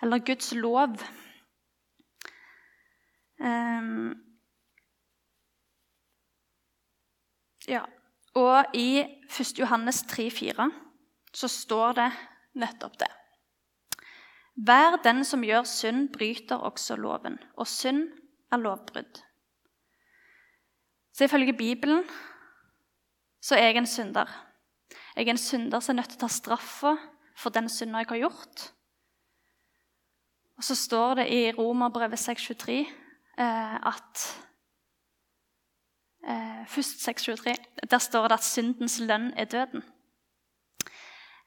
Eller 0.00 0.22
Guds 0.24 0.54
lov. 0.54 0.94
Um, 3.40 4.14
ja. 7.68 7.84
Og 8.34 8.76
i 8.76 9.00
1. 9.00 9.58
Johannes 9.58 10.02
3,4 10.06 10.68
så 11.34 11.48
står 11.48 11.96
det 11.98 12.10
nettopp 12.60 12.98
det. 13.00 13.10
Hver 14.60 14.98
den 15.02 15.24
som 15.24 15.44
gjør 15.46 15.64
synd, 15.64 16.10
bryter 16.12 16.60
også 16.60 16.96
loven, 17.00 17.38
og 17.56 17.66
synd 17.66 18.08
er 18.52 18.60
lovbrudd. 18.60 19.22
Så 21.12 21.24
ifølge 21.24 21.56
Bibelen 21.56 22.04
så 23.40 23.56
er 23.56 23.70
jeg 23.70 23.80
en 23.80 23.86
synder. 23.86 24.28
Jeg 25.16 25.26
er 25.26 25.30
en 25.32 25.38
synder 25.38 25.80
som 25.80 25.94
er 25.94 26.02
nødt 26.02 26.12
til 26.12 26.20
å 26.20 26.26
ta 26.26 26.28
straffa 26.32 26.92
for 27.40 27.54
den 27.54 27.68
synda 27.72 28.02
jeg 28.02 28.10
har 28.10 28.22
gjort. 28.26 28.66
Og 30.60 30.64
så 30.64 30.76
står 30.76 31.22
det 31.22 31.26
i 31.32 31.40
Romerbrevet 31.56 32.20
623 32.20 32.80
eh, 32.80 32.90
at 33.40 34.24
eh, 36.28 36.66
Først 36.66 37.04
623. 37.04 37.54
Der 37.90 37.98
står 37.98 38.28
det 38.28 38.34
at 38.34 38.44
syndens 38.44 39.00
lønn 39.00 39.32
er 39.36 39.44
døden. 39.44 39.82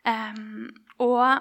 Um, 0.05 0.69
og 0.99 1.39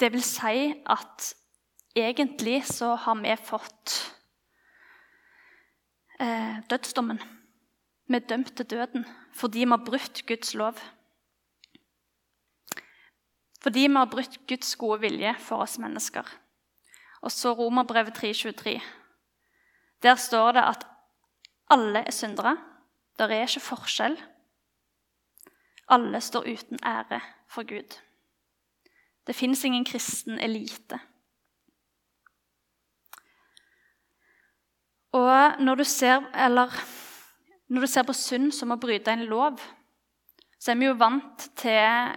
det 0.00 0.12
vil 0.12 0.22
si 0.22 0.74
at 0.86 1.34
egentlig 1.96 2.64
så 2.66 2.94
har 2.94 3.14
vi 3.14 3.34
fått 3.44 3.96
eh, 6.20 6.62
dødsdommen. 6.70 7.20
Vi 8.06 8.14
er 8.14 8.28
dømt 8.28 8.56
til 8.56 8.70
døden 8.70 9.06
fordi 9.34 9.58
vi 9.58 9.70
har 9.70 9.84
brutt 9.86 10.26
Guds 10.26 10.54
lov. 10.54 10.78
Fordi 13.62 13.80
vi 13.80 13.94
har 13.94 14.10
brutt 14.10 14.38
Guds 14.48 14.76
gode 14.76 15.00
vilje 15.00 15.34
for 15.38 15.56
oss 15.56 15.78
mennesker. 15.78 16.24
Og 17.20 17.32
så 17.32 17.52
Romerbrevet 17.52 18.16
3,23. 18.24 18.80
Der 20.02 20.14
står 20.14 20.52
det 20.52 20.62
at 20.64 20.86
alle 21.70 21.98
er 21.98 22.10
syndere. 22.10 22.56
Det 23.18 23.32
er 23.32 23.46
ikke 23.46 23.60
forskjell. 23.60 24.16
Alle 25.88 26.20
står 26.20 26.40
uten 26.40 26.78
ære 26.86 27.20
for 27.48 27.62
Gud. 27.62 27.98
Det 29.26 29.36
fins 29.36 29.64
ingen 29.64 29.84
kristen 29.84 30.38
elite. 30.38 30.98
Og 35.12 35.60
når 35.60 35.74
du 35.74 35.84
ser, 35.84 36.22
eller, 36.34 36.70
når 37.68 37.80
du 37.80 37.86
ser 37.86 38.02
på 38.02 38.12
synd 38.12 38.52
som 38.52 38.70
å 38.70 38.78
bryte 38.78 39.12
en 39.12 39.26
lov, 39.26 39.58
så 40.60 40.70
er 40.70 40.78
vi 40.78 40.86
jo 40.86 40.94
vant 40.98 41.48
til 41.58 42.14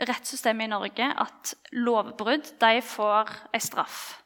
rettssystemet 0.00 0.68
i 0.68 0.70
Norge 0.70 1.10
at 1.24 1.54
lovbrudd 1.72 2.54
de 2.60 2.82
får 2.82 3.34
en 3.54 3.60
straff. 3.60 4.19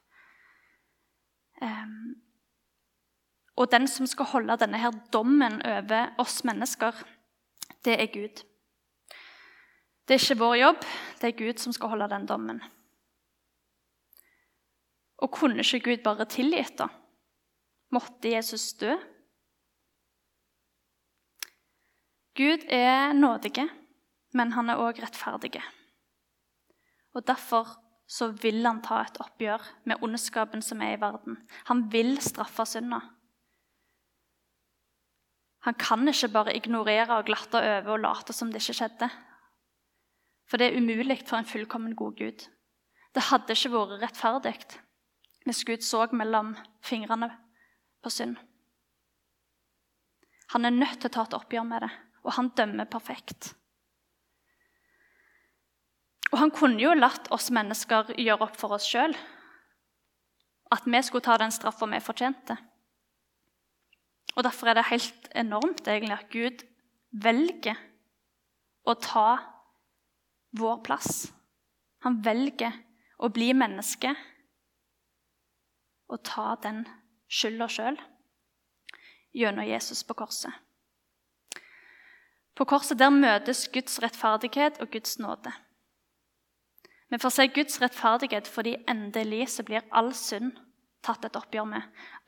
Um, 1.65 2.17
og 3.57 3.71
den 3.73 3.87
som 3.89 4.07
skal 4.11 4.29
holde 4.29 4.57
denne 4.61 4.81
her 4.83 4.93
dommen 5.15 5.61
over 5.65 6.11
oss 6.21 6.43
mennesker, 6.45 6.97
det 7.87 7.95
er 8.01 8.11
Gud. 8.13 8.43
Det 10.05 10.17
er 10.17 10.21
ikke 10.21 10.41
vår 10.43 10.55
jobb, 10.61 10.83
det 11.21 11.31
er 11.31 11.39
Gud 11.39 11.63
som 11.63 11.73
skal 11.73 11.95
holde 11.95 12.11
den 12.13 12.27
dommen. 12.29 12.61
Og 15.23 15.31
kunne 15.33 15.65
ikke 15.65 15.81
Gud 15.87 16.03
bare 16.05 16.27
tilgitt, 16.29 16.77
da? 16.79 16.91
Måtte 17.95 18.35
Jesus 18.35 18.73
dø? 18.77 18.93
Gud 22.35 22.67
er 22.69 23.13
nådige, 23.15 23.69
men 24.35 24.53
han 24.53 24.69
er 24.69 24.83
òg 24.83 24.99
rettferdig. 25.01 25.63
Og 27.15 27.23
Derfor 27.27 27.84
så 28.07 28.29
vil 28.43 28.61
han 28.67 28.83
ta 28.85 29.01
et 29.05 29.19
oppgjør 29.23 29.63
med 29.89 30.03
ondskapen 30.05 30.63
som 30.63 30.83
er 30.85 30.97
i 30.97 31.01
verden. 31.01 31.39
Han 31.71 31.87
vil 31.93 32.17
straffe 32.23 32.67
synda. 32.69 33.01
Han 35.65 35.77
kan 35.81 36.05
ikke 36.09 36.29
bare 36.29 36.57
ignorere 36.57 37.17
og 37.17 37.25
glatte 37.31 37.61
over 37.61 37.95
og 37.95 38.03
late 38.05 38.37
som 38.37 38.51
det 38.53 38.61
ikke 38.61 38.77
skjedde. 38.81 39.09
For 40.45 40.61
det 40.61 40.69
er 40.69 40.77
umulig 40.77 41.23
for 41.25 41.41
en 41.41 41.49
fullkommen 41.49 41.97
god 41.97 42.19
Gud. 42.19 42.45
Det 43.15 43.29
hadde 43.31 43.57
ikke 43.57 43.73
vært 43.73 44.03
rettferdig 44.03 44.59
hvis 45.45 45.65
Gud 45.69 45.83
så 45.85 46.07
mellom 46.13 46.55
fingrene 46.85 47.29
på 48.05 48.13
synd. 48.13 48.37
Han 50.55 50.65
er 50.65 50.73
nødt 50.73 51.01
til 51.01 51.11
å 51.11 51.15
ta 51.17 51.25
et 51.27 51.37
oppgjør 51.37 51.67
med 51.69 51.85
det, 51.85 51.91
og 52.25 52.33
han 52.37 52.49
dømmer 52.57 52.89
perfekt. 52.89 53.53
Og 56.35 56.41
han 56.41 56.51
kunne 56.51 56.83
jo 56.83 56.91
latt 56.99 57.29
oss 57.31 57.53
mennesker 57.55 58.09
gjøre 58.19 58.49
opp 58.49 58.57
for 58.59 58.75
oss 58.75 58.89
sjøl. 58.91 59.13
At 60.75 60.83
vi 60.83 61.01
skulle 61.07 61.23
ta 61.23 61.37
den 61.39 61.53
straffa 61.55 61.87
vi 61.87 62.01
fortjente. 62.03 62.57
Og 64.35 64.43
Derfor 64.43 64.73
er 64.73 64.81
det 64.81 64.89
helt 64.89 65.29
enormt 65.31 65.87
egentlig 65.87 66.17
at 66.17 66.33
Gud 66.33 66.65
velger 67.23 67.79
å 68.83 68.97
ta 68.99 69.29
vår 70.59 70.81
plass. 70.83 71.29
Han 72.03 72.19
velger 72.27 72.75
å 73.23 73.31
bli 73.31 73.53
menneske 73.55 74.11
og 76.11 76.19
ta 76.27 76.57
den 76.65 76.83
skylda 77.31 77.69
sjøl 77.71 78.01
gjennom 79.39 79.71
Jesus 79.71 80.03
på 80.03 80.19
korset. 80.19 80.51
På 82.59 82.67
korset 82.67 82.99
der 82.99 83.15
møtes 83.15 83.69
Guds 83.71 84.03
rettferdighet 84.03 84.83
og 84.83 84.91
Guds 84.91 85.17
nåde. 85.23 85.55
Vi 87.13 87.19
får 87.19 87.31
se 87.31 87.47
Guds 87.53 87.81
rettferdighet 87.83 88.49
fordi 88.51 88.77
endelig 88.91 89.49
så 89.55 89.65
blir 89.67 89.85
all 89.93 90.13
synd 90.17 90.55
tatt 91.05 91.27
et 91.29 91.37
oppgjør 91.37 91.67
med. 91.69 91.83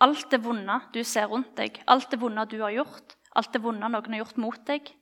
Alt 0.04 0.28
det 0.30 0.42
vonde 0.44 0.80
du 0.92 1.00
ser 1.04 1.30
rundt 1.32 1.54
deg, 1.56 1.80
alt 1.86 2.10
det 2.12 2.20
vonde 2.20 2.44
du 2.50 2.58
har 2.60 2.74
gjort, 2.74 3.16
alt 3.36 3.52
det 3.52 3.62
vonde 3.64 3.88
noen 3.88 4.12
har 4.12 4.22
gjort 4.22 4.40
mot 4.40 4.66
deg, 4.68 4.92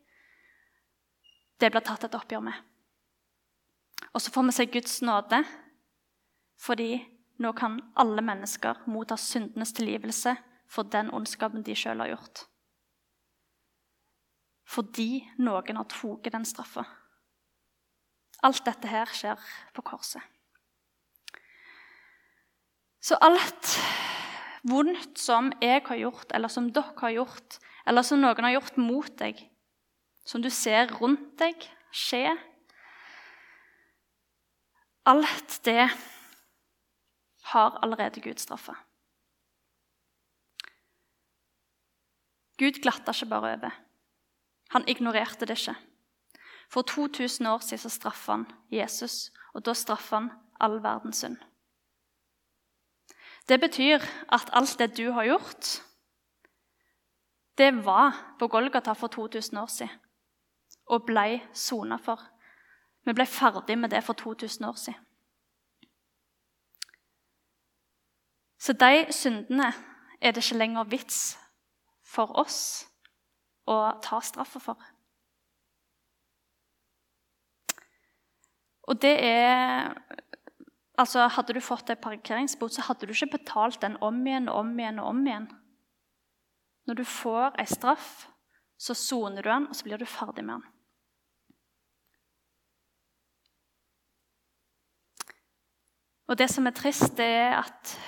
det 1.59 1.71
blir 1.71 1.85
tatt 1.87 2.07
et 2.07 2.14
oppgjør 2.14 2.45
med. 2.47 2.54
Og 4.14 4.23
så 4.23 4.31
får 4.31 4.47
vi 4.47 4.54
se 4.54 4.66
Guds 4.71 4.97
nåde, 5.02 5.43
fordi 6.61 6.90
nå 7.43 7.50
kan 7.59 7.81
alle 7.99 8.23
mennesker 8.23 8.85
motta 8.87 9.16
syndenes 9.19 9.75
tilgivelse 9.75 10.37
for 10.71 10.87
den 10.90 11.11
ondskapen 11.14 11.64
de 11.66 11.75
sjøl 11.78 12.02
har 12.04 12.14
gjort. 12.14 12.47
fordi 14.75 15.23
noen 15.38 15.76
har 15.76 15.85
tatt 15.87 16.33
den 16.33 16.45
straffa. 16.45 16.85
Alt 18.42 18.64
dette 18.66 18.90
her 18.90 19.10
skjer 19.12 19.40
på 19.74 19.84
korset. 19.86 20.22
Så 23.04 23.18
alt 23.20 23.74
vondt 24.64 25.20
som 25.20 25.52
jeg 25.60 25.82
har 25.84 26.00
gjort, 26.00 26.32
eller 26.32 26.48
som 26.48 26.70
dere 26.72 26.96
har 27.02 27.12
gjort, 27.18 27.58
eller 27.86 28.02
som 28.06 28.22
noen 28.22 28.46
har 28.48 28.56
gjort 28.56 28.80
mot 28.80 29.12
deg, 29.20 29.42
som 30.24 30.40
du 30.40 30.48
ser 30.48 30.88
rundt 31.00 31.36
deg 31.38 31.68
skje 31.94 32.32
Alt 35.04 35.58
det 35.68 35.90
har 37.50 37.74
allerede 37.84 38.22
Gud 38.24 38.40
straffa. 38.40 38.72
Gud 42.56 42.78
glatta 42.80 43.12
ikke 43.12 43.28
bare 43.28 43.50
over. 43.58 43.74
Han 44.72 44.88
ignorerte 44.88 45.44
det 45.44 45.58
ikke. 45.58 45.74
For 46.75 46.83
2000 46.83 47.47
år 47.47 47.59
siden 47.62 47.90
straffa 47.90 48.33
han 48.33 48.47
Jesus, 48.71 49.31
og 49.54 49.62
da 49.66 49.73
straffa 49.78 50.16
han 50.16 50.31
all 50.61 50.81
verdens 50.83 51.16
synd. 51.23 51.37
Det 53.49 53.61
betyr 53.61 54.02
at 54.33 54.50
alt 54.52 54.78
det 54.78 54.97
du 54.97 55.11
har 55.12 55.25
gjort, 55.25 55.83
det 57.59 57.85
var 57.85 58.35
på 58.38 58.49
Golgata 58.49 58.93
for 58.93 59.07
2000 59.07 59.59
år 59.59 59.66
siden 59.66 60.00
og 60.87 61.07
ble 61.07 61.40
sona 61.52 61.97
for. 61.97 62.21
Vi 63.04 63.12
ble 63.12 63.26
ferdig 63.26 63.78
med 63.78 63.90
det 63.90 64.02
for 64.04 64.12
2000 64.12 64.64
år 64.64 64.75
siden. 64.75 65.07
Så 68.59 68.73
de 68.73 69.07
syndene 69.12 69.73
er 70.21 70.31
det 70.31 70.45
ikke 70.45 70.59
lenger 70.59 70.85
vits 70.85 71.38
for 72.02 72.35
oss 72.38 72.87
å 73.66 73.93
ta 74.02 74.21
straffa 74.21 74.59
for. 74.59 74.81
Og 78.88 79.02
det 79.02 79.16
er 79.24 79.94
Altså, 80.98 81.26
Hadde 81.26 81.54
du 81.54 81.60
fått 81.60 81.90
en 81.90 81.98
parkeringsbot, 81.98 82.70
så 82.72 82.82
hadde 82.86 83.06
du 83.06 83.12
ikke 83.12 83.32
betalt 83.38 83.80
den 83.82 83.96
om 84.00 84.26
igjen 84.26 84.48
og 84.48 84.60
om 84.60 84.78
igjen. 84.78 84.98
og 84.98 85.08
om 85.08 85.26
igjen. 85.26 85.48
Når 86.86 86.94
du 86.94 87.04
får 87.04 87.56
ei 87.58 87.66
straff, 87.66 88.28
så 88.78 88.94
soner 88.94 89.42
du 89.42 89.48
den, 89.48 89.66
og 89.66 89.74
så 89.74 89.84
blir 89.84 89.98
du 89.98 90.06
ferdig 90.06 90.44
med 90.44 90.54
den. 90.54 90.62
Og 96.28 96.38
det 96.38 96.48
som 96.50 96.66
er 96.66 96.70
trist, 96.70 97.16
det 97.16 97.26
er 97.26 97.58
at 97.58 97.98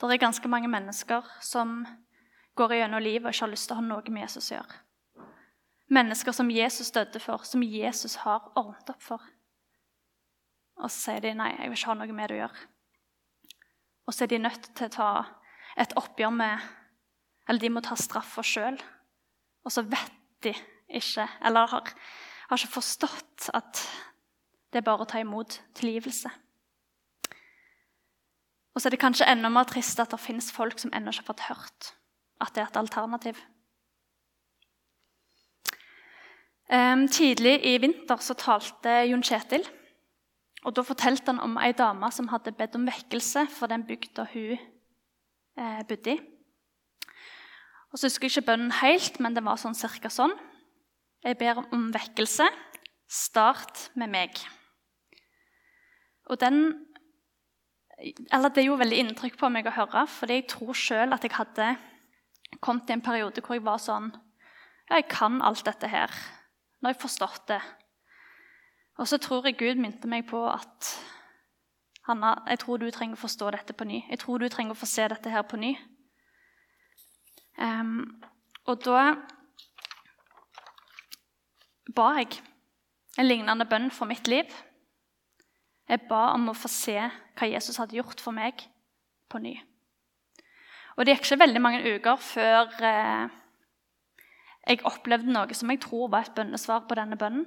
det 0.00 0.10
er 0.12 0.20
ganske 0.20 0.48
mange 0.48 0.68
mennesker 0.68 1.24
som 1.40 1.86
går 2.56 2.74
gjennom 2.76 3.02
livet 3.02 3.24
og 3.26 3.32
ikke 3.32 3.44
har 3.44 3.52
lyst 3.54 3.68
til 3.68 3.76
å 3.76 3.80
ha 3.80 3.86
noe 3.86 4.12
med 4.12 4.26
Jesus 4.26 4.50
å 4.50 4.58
gjøre. 4.58 4.82
Mennesker 5.96 6.34
som 6.34 6.50
Jesus 6.50 6.90
døde 6.90 7.20
for, 7.22 7.44
som 7.44 7.62
Jesus 7.62 8.18
har 8.26 8.50
ordnet 8.56 8.90
opp 8.90 9.02
for. 9.02 9.22
Og 10.76 10.90
så 10.90 10.96
sier 10.96 11.24
de 11.24 11.34
nei, 11.38 11.52
jeg 11.56 11.70
vil 11.70 11.78
ikke 11.78 11.92
ha 11.92 11.98
noe 11.98 12.16
med 12.16 12.30
det 12.30 12.36
å 12.36 12.40
gjøre. 12.42 12.64
Og 14.06 14.14
så 14.14 14.24
er 14.24 14.30
de 14.32 14.42
nødt 14.42 14.70
til 14.76 14.88
å 14.88 14.94
ta 14.96 15.10
et 15.76 15.96
oppgjør 15.98 16.34
med 16.34 16.72
Eller 17.46 17.62
de 17.62 17.68
må 17.70 17.80
ta 17.84 17.94
straffa 17.94 18.42
sjøl. 18.42 18.74
Og 19.62 19.70
så 19.70 19.84
vet 19.86 20.14
de 20.42 20.50
ikke, 20.90 21.28
eller 21.46 21.68
har, 21.70 21.92
har 22.48 22.58
ikke 22.58 22.74
forstått 22.74 23.50
at 23.54 23.82
det 24.72 24.80
er 24.80 24.86
bare 24.86 25.06
å 25.06 25.08
ta 25.08 25.20
imot 25.22 25.60
tilgivelse. 25.78 26.30
Og 28.74 28.82
så 28.82 28.88
er 28.88 28.96
det 28.96 29.00
kanskje 29.00 29.28
enda 29.30 29.48
mer 29.48 29.68
trist 29.70 30.02
at 30.02 30.10
det 30.10 30.18
finnes 30.20 30.50
folk 30.52 30.82
som 30.82 30.90
ennå 30.90 31.14
ikke 31.14 31.22
har 31.22 31.30
fått 31.30 31.46
hørt 31.46 31.92
at 32.42 32.52
det 32.54 32.64
er 32.64 32.66
et 32.68 32.80
alternativ. 32.82 33.38
Um, 36.66 37.06
tidlig 37.08 37.60
i 37.62 37.76
vinter 37.78 38.18
så 38.20 38.34
talte 38.34 39.04
Jon 39.06 39.22
Kjetil 39.22 39.62
og 40.66 40.74
Da 40.74 40.82
fortalte 40.82 41.30
han 41.30 41.38
om 41.42 41.58
ei 41.62 41.70
dame 41.78 42.08
som 42.10 42.26
hadde 42.32 42.54
bedt 42.56 42.74
om 42.74 42.88
vekkelse 42.88 43.46
for 43.54 43.70
den 43.70 43.84
bygda 43.86 44.24
hun 44.32 44.56
eh, 44.58 45.82
bodde 45.86 46.16
i. 46.16 46.18
Og 47.92 48.00
så 48.00 48.10
husker 48.10 48.26
jeg 48.26 48.34
ikke 48.34 48.48
bønnen 48.50 48.74
helt, 48.82 49.20
men 49.22 49.36
det 49.36 49.44
var 49.46 49.60
sånn 49.62 49.78
cirka 49.78 50.10
sånn. 50.10 50.34
Jeg 51.22 51.38
ber 51.38 51.62
om 51.70 51.86
vekkelse. 51.94 52.48
Start 53.06 53.86
med 53.94 54.10
meg. 54.10 54.42
Og 56.26 56.40
den 56.42 56.82
Eller 58.34 58.50
det 58.52 58.66
gjorde 58.66 58.82
veldig 58.82 58.98
inntrykk 59.00 59.38
på 59.40 59.48
meg 59.48 59.70
å 59.70 59.72
høre, 59.72 60.02
for 60.10 60.28
jeg 60.28 60.44
tror 60.50 60.76
sjøl 60.76 61.14
at 61.14 61.22
jeg 61.24 61.32
hadde 61.32 61.70
kommet 62.60 62.90
i 62.90 62.92
en 62.92 63.00
periode 63.00 63.40
hvor 63.40 63.56
jeg 63.56 63.64
var 63.64 63.78
sånn 63.80 64.10
Ja, 64.90 64.98
jeg 64.98 65.08
kan 65.08 65.40
alt 65.40 65.64
dette 65.64 65.88
her. 65.88 66.12
Nå 66.82 66.90
har 66.90 66.94
jeg 66.94 67.00
forstått 67.06 67.46
det. 67.48 67.62
Og 68.96 69.08
så 69.08 69.18
tror 69.18 69.46
jeg 69.46 69.58
Gud 69.60 69.80
minte 69.80 70.08
meg 70.08 70.24
på 70.28 70.40
at 70.48 70.90
Hanna, 72.06 72.36
jeg 72.48 72.60
tror 72.62 72.78
du 72.78 72.86
trenger 72.90 73.18
å 73.18 73.24
forstå 73.24 73.50
dette 73.50 73.74
på 73.76 73.84
ny. 73.84 74.04
Jeg 74.10 74.20
tror 74.22 74.38
du 74.38 74.48
trenger 74.48 74.76
å 74.76 74.78
få 74.78 74.86
se 74.86 75.08
dette 75.10 75.30
her 75.30 75.42
på 75.42 75.58
ny. 75.58 75.72
Um, 77.58 78.22
og 78.66 78.84
da 78.84 79.16
ba 81.96 82.06
jeg 82.20 82.38
en 83.18 83.26
lignende 83.26 83.66
bønn 83.68 83.90
for 83.90 84.08
mitt 84.08 84.28
liv. 84.30 84.50
Jeg 85.88 86.06
ba 86.08 86.32
om 86.34 86.50
å 86.50 86.56
få 86.56 86.70
se 86.70 86.96
hva 86.96 87.48
Jesus 87.48 87.78
hadde 87.80 87.98
gjort 87.98 88.22
for 88.22 88.34
meg, 88.36 88.64
på 89.30 89.40
ny. 89.42 89.56
Og 90.96 91.04
Det 91.04 91.14
gikk 91.14 91.26
ikke 91.26 91.42
veldig 91.42 91.60
mange 91.60 91.94
uker 91.96 92.16
før 92.22 92.70
eh, 92.86 93.26
jeg 94.66 94.84
opplevde 94.88 95.30
noe 95.30 95.54
som 95.54 95.70
jeg 95.70 95.82
tror 95.84 96.08
var 96.10 96.26
et 96.26 96.34
bønnesvar 96.34 96.86
på 96.88 96.96
denne 96.98 97.18
bønnen. 97.20 97.44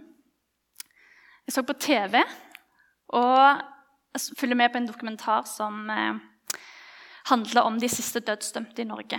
Jeg 1.50 1.56
så 1.56 1.64
på 1.66 1.74
TV 1.82 2.20
og 3.18 3.62
følger 4.38 4.58
med 4.60 4.70
på 4.70 4.78
en 4.78 4.86
dokumentar 4.86 5.48
som 5.50 5.88
eh, 5.90 6.20
handler 7.26 7.66
om 7.66 7.80
de 7.82 7.90
siste 7.90 8.22
dødsdømte 8.22 8.84
i 8.84 8.86
Norge. 8.86 9.18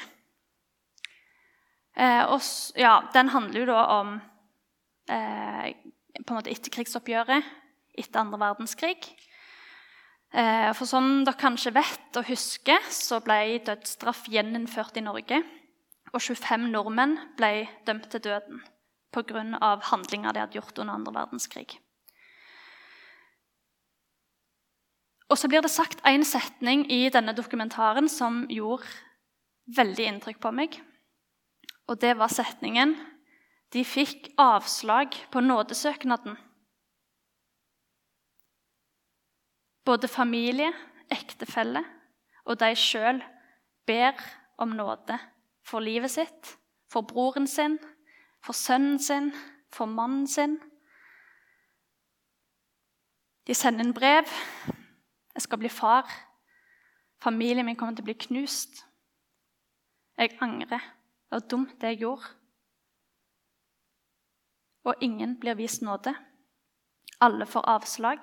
Eh, 1.99 2.23
og, 2.31 2.39
ja, 2.79 3.01
den 3.11 3.33
handler 3.35 3.65
jo 3.65 3.67
da 3.73 3.81
om 3.97 4.15
eh, 5.11 5.75
på 6.21 6.29
en 6.31 6.39
måte 6.39 6.55
etterkrigsoppgjøret 6.55 7.51
etter 7.99 8.23
andre 8.23 8.39
verdenskrig. 8.47 9.11
Eh, 10.31 10.71
for 10.71 10.87
som 10.87 11.25
dere 11.27 11.43
kanskje 11.43 11.75
vet 11.75 12.23
og 12.23 12.31
husker, 12.31 12.79
så 12.95 13.19
ble 13.27 13.59
dødsstraff 13.67 14.29
gjeninnført 14.31 15.03
i 15.03 15.07
Norge. 15.11 15.43
Og 16.15 16.23
25 16.23 16.71
nordmenn 16.71 17.19
ble 17.35 17.67
dømt 17.91 18.07
til 18.15 18.29
døden 18.31 18.63
pga. 19.11 19.79
handlinger 19.91 20.31
de 20.31 20.47
hadde 20.47 20.61
gjort 20.63 20.79
under 20.79 20.95
andre 20.95 21.23
verdenskrig. 21.25 21.81
Og 25.31 25.39
så 25.39 25.49
blir 25.49 25.63
det 25.63 25.71
sagt 25.71 26.03
en 26.07 26.25
setning 26.27 26.85
i 26.91 27.05
denne 27.15 27.35
dokumentaren 27.37 28.09
som 28.11 28.43
gjorde 28.51 28.89
veldig 29.77 30.07
inntrykk 30.11 30.41
på 30.43 30.51
meg. 30.55 30.81
Og 31.87 32.01
det 32.03 32.17
var 32.19 32.29
setningen 32.29 32.97
'De 33.71 33.85
fikk 33.85 34.33
avslag 34.39 35.15
på 35.31 35.41
nådesøknaden'. 35.41 36.37
Både 39.85 40.09
familie, 40.09 40.73
ektefelle 41.11 41.85
og 42.45 42.59
de 42.59 42.75
sjøl 42.75 43.23
ber 43.87 44.19
om 44.59 44.69
nåde 44.69 45.19
for 45.63 45.81
livet 45.81 46.11
sitt, 46.11 46.59
for 46.91 47.01
broren 47.03 47.47
sin, 47.47 47.79
for 48.43 48.53
sønnen 48.53 48.99
sin, 48.99 49.33
for 49.73 49.87
mannen 49.87 50.27
sin. 50.27 50.59
De 53.47 53.55
sender 53.55 53.85
en 53.85 53.95
brev 53.95 54.27
jeg 55.35 55.43
skal 55.43 55.59
bli 55.59 55.69
far. 55.69 56.11
Familien 57.23 57.67
min 57.67 57.77
kommer 57.77 57.95
til 57.95 58.05
å 58.05 58.11
bli 58.11 58.19
knust. 58.27 58.83
Jeg 60.19 60.37
angrer. 60.41 60.83
Det 61.31 61.37
var 61.39 61.49
dumt, 61.49 61.77
det 61.81 61.93
jeg 61.93 62.03
gjorde. 62.03 62.27
Og 64.85 64.95
ingen 65.01 65.37
blir 65.41 65.55
vist 65.55 65.83
nåde. 65.83 66.15
Alle 67.21 67.47
får 67.47 67.69
avslag. 67.69 68.19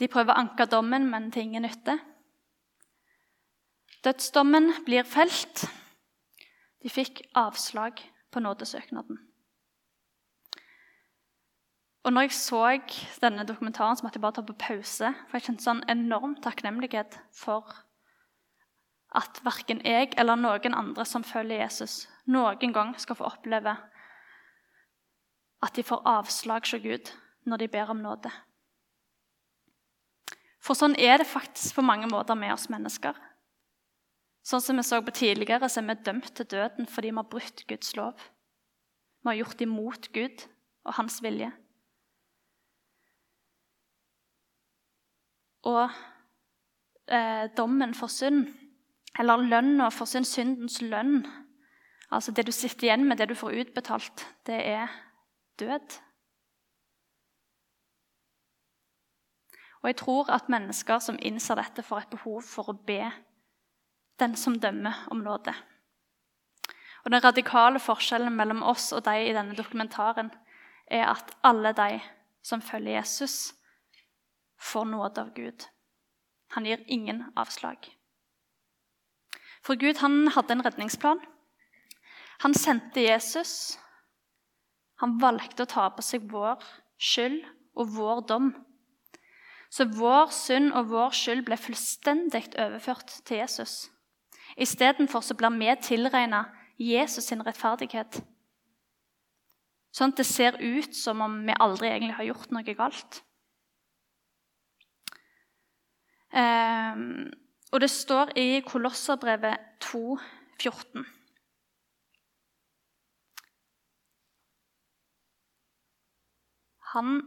De 0.00 0.08
prøver 0.08 0.32
å 0.32 0.40
anke 0.40 0.66
dommen, 0.66 1.10
men 1.10 1.28
til 1.30 1.44
ingen 1.44 1.66
nytte. 1.68 1.98
Dødsdommen 4.04 4.72
blir 4.86 5.04
felt. 5.04 5.66
De 6.82 6.88
fikk 6.88 7.20
avslag 7.36 8.00
på 8.32 8.40
nådesøknaden. 8.40 9.29
Og 12.04 12.14
når 12.14 12.26
jeg 12.26 12.36
så 12.38 12.62
denne 13.20 13.44
dokumentaren, 13.44 13.96
så 13.96 14.06
måtte 14.06 14.16
jeg 14.16 14.24
bare 14.24 14.38
ta 14.38 14.44
på 14.46 14.56
pause. 14.56 15.12
For 15.28 15.36
jeg 15.36 15.46
kjente 15.50 15.66
sånn 15.66 15.84
enorm 15.92 16.38
takknemlighet 16.40 17.18
for 17.36 17.68
at 19.16 19.40
verken 19.44 19.82
jeg 19.84 20.14
eller 20.20 20.38
noen 20.38 20.76
andre 20.76 21.04
som 21.04 21.26
følger 21.26 21.64
Jesus, 21.64 22.04
noen 22.30 22.72
gang 22.72 22.94
skal 22.98 23.18
få 23.18 23.26
oppleve 23.26 23.74
at 25.60 25.74
de 25.76 25.84
får 25.84 26.06
avslag 26.08 26.64
hos 26.64 26.82
Gud 26.82 27.10
når 27.44 27.64
de 27.64 27.68
ber 27.72 27.90
om 27.92 28.00
nåde. 28.00 28.30
For 30.60 30.76
sånn 30.76 30.94
er 31.00 31.20
det 31.20 31.28
faktisk 31.28 31.76
på 31.76 31.84
mange 31.84 32.08
måter 32.08 32.38
med 32.38 32.52
oss 32.54 32.68
mennesker. 32.72 33.16
Sånn 34.46 34.62
som 34.64 34.78
vi 34.78 34.84
så 34.86 35.00
på 35.04 35.12
tidligere, 35.12 35.68
så 35.68 35.80
er 35.82 35.88
vi 35.88 35.96
dømt 36.06 36.30
til 36.36 36.48
døden 36.48 36.88
fordi 36.88 37.10
vi 37.12 37.20
har 37.20 37.28
brutt 37.32 37.64
Guds 37.68 37.96
lov. 37.96 38.14
Vi 39.20 39.28
har 39.28 39.40
gjort 39.40 39.64
imot 39.64 40.08
Gud 40.14 40.46
og 40.86 40.96
hans 40.96 41.18
vilje. 41.24 41.50
Og 45.68 45.90
eh, 47.10 47.46
dommen 47.56 47.94
for 47.94 48.12
synd, 48.12 48.46
eller 49.18 49.42
lønna 49.42 49.90
for 49.92 50.08
synd, 50.08 50.24
syndens 50.24 50.80
lønn, 50.82 51.24
altså 52.10 52.32
det 52.32 52.46
du 52.46 52.52
sitter 52.52 52.88
igjen 52.88 53.04
med, 53.08 53.18
det 53.18 53.28
du 53.28 53.34
får 53.34 53.58
utbetalt, 53.64 54.24
det 54.46 54.60
er 54.66 54.88
død. 55.60 55.98
Og 59.82 59.88
jeg 59.88 59.96
tror 59.96 60.30
at 60.32 60.48
mennesker 60.52 60.98
som 61.00 61.18
innser 61.22 61.56
dette, 61.56 61.82
får 61.82 62.04
et 62.04 62.14
behov 62.16 62.42
for 62.44 62.70
å 62.70 62.76
be 62.86 63.02
den 64.20 64.36
som 64.36 64.58
dømmer, 64.60 65.06
om 65.10 65.22
nåde. 65.24 65.54
Og 67.04 67.10
Den 67.10 67.24
radikale 67.24 67.80
forskjellen 67.80 68.36
mellom 68.36 68.62
oss 68.62 68.92
og 68.92 69.04
de 69.04 69.16
i 69.24 69.32
denne 69.32 69.56
dokumentaren 69.56 70.28
er 70.86 71.06
at 71.08 71.32
alle 71.44 71.72
de 71.72 72.00
som 72.44 72.60
følger 72.60 72.98
Jesus, 72.98 73.54
får 74.60 74.84
nåde 74.84 75.22
av 75.22 75.34
Gud. 75.34 75.66
Han 76.54 76.66
gir 76.66 76.84
ingen 76.86 77.24
avslag. 77.36 77.96
For 79.62 79.74
Gud 79.74 80.00
han 80.00 80.28
hadde 80.28 80.56
en 80.56 80.64
redningsplan. 80.64 81.20
Han 82.40 82.54
sendte 82.54 83.04
Jesus. 83.04 83.78
Han 85.00 85.18
valgte 85.20 85.64
å 85.64 85.70
ta 85.70 85.86
på 85.94 86.04
seg 86.04 86.26
vår 86.32 86.64
skyld 87.00 87.44
og 87.76 87.94
vår 87.96 88.26
dom 88.28 88.50
så 89.70 89.86
vår 89.86 90.32
synd 90.34 90.72
og 90.74 90.88
vår 90.90 91.12
skyld 91.14 91.44
ble 91.46 91.54
fullstendig 91.58 92.48
overført 92.58 93.22
til 93.24 93.36
Jesus. 93.38 93.90
Istedenfor 94.58 95.22
blir 95.38 95.58
vi 95.60 95.76
tilregna 95.82 96.44
Jesus 96.78 97.24
sin 97.30 97.42
rettferdighet. 97.46 98.22
Sånn 99.94 100.10
at 100.10 100.18
det 100.18 100.26
ser 100.26 100.58
ut 100.58 100.96
som 100.96 101.20
om 101.22 101.46
vi 101.46 101.54
aldri 101.54 101.88
egentlig 101.90 102.16
har 102.18 102.24
gjort 102.32 102.50
noe 102.54 102.74
galt. 102.74 103.20
Um, 103.20 103.24
og 106.30 107.80
det 107.82 107.90
står 107.90 108.34
i 108.38 108.60
Kolosserbrevet 108.66 109.80
2, 109.82 110.18
14. 110.60 111.06
Han 116.94 117.20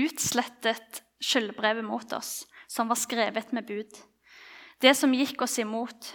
utslettet 0.00 1.02
skyldbrevet 1.20 1.84
mot 1.84 2.12
oss, 2.16 2.46
som 2.68 2.88
var 2.88 2.98
skrevet 3.00 3.52
med 3.52 3.66
bud. 3.68 3.96
Det 4.80 4.94
som 4.96 5.12
gikk 5.12 5.42
oss 5.44 5.58
imot, 5.60 6.12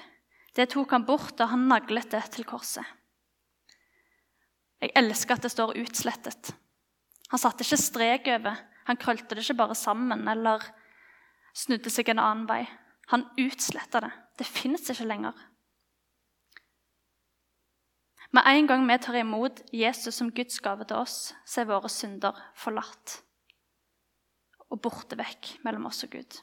det 0.58 0.72
tok 0.74 0.96
han 0.96 1.06
bort 1.06 1.36
da 1.38 1.50
han 1.52 1.68
naglet 1.70 2.10
det 2.14 2.24
til 2.34 2.48
korset. 2.48 2.86
Jeg 4.82 4.94
elsker 4.98 5.38
at 5.38 5.46
det 5.46 5.52
står 5.52 5.76
'utslettet'. 5.76 6.54
Han 7.30 7.42
satte 7.42 7.64
ikke 7.64 7.78
strek 7.78 8.28
over. 8.28 8.58
Han 8.86 8.98
krølte 8.98 9.36
det 9.36 9.44
ikke 9.44 9.58
bare 9.58 9.76
sammen 9.76 10.28
eller 10.28 10.62
snudde 11.56 11.92
seg 11.94 12.12
en 12.12 12.22
annen 12.22 12.48
vei. 12.50 12.64
Han 13.14 13.28
utsletta 13.40 14.02
det. 14.04 14.12
Det 14.40 14.48
finnes 14.48 14.90
ikke 14.92 15.08
lenger. 15.08 15.36
Med 18.36 18.48
en 18.50 18.68
gang 18.68 18.88
vi 18.88 18.98
tar 19.00 19.16
imot 19.22 19.62
Jesus 19.72 20.18
som 20.18 20.32
Guds 20.34 20.60
gave 20.60 20.84
til 20.84 20.98
oss, 21.00 21.34
så 21.46 21.62
er 21.62 21.70
våre 21.70 21.92
synder 21.92 22.36
forlatt 22.58 23.22
og 24.74 24.82
borte 24.82 25.16
vekk 25.16 25.54
mellom 25.64 25.86
oss 25.88 26.04
og 26.04 26.18
Gud. 26.18 26.40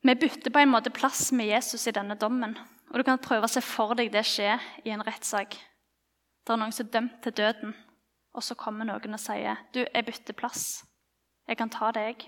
Vi 0.00 0.14
bytter 0.16 0.50
på 0.50 0.62
en 0.62 0.72
måte 0.72 0.90
plass 0.90 1.28
med 1.36 1.50
Jesus 1.50 1.84
i 1.86 1.92
denne 1.94 2.16
dommen. 2.18 2.56
Og 2.90 2.98
Du 2.98 3.04
kan 3.04 3.20
prøve 3.22 3.44
å 3.46 3.52
se 3.52 3.60
for 3.62 3.94
deg 3.94 4.10
det 4.10 4.24
skje 4.26 4.56
i 4.82 4.90
en 4.90 5.04
rettssak. 5.06 5.54
Det 6.42 6.54
er 6.54 6.58
noen 6.58 6.72
som 6.72 6.88
er 6.88 6.94
dømt 6.96 7.20
til 7.22 7.36
døden, 7.36 7.74
og 8.32 8.44
så 8.46 8.54
kommer 8.54 8.86
noen 8.86 9.16
og 9.16 9.20
sier 9.20 9.58
du, 9.74 9.82
jeg 9.82 10.06
bytter 10.06 10.36
plass. 10.38 10.84
Jeg 11.48 11.58
kan 11.58 11.70
ta 11.72 11.90
deg. 11.94 12.22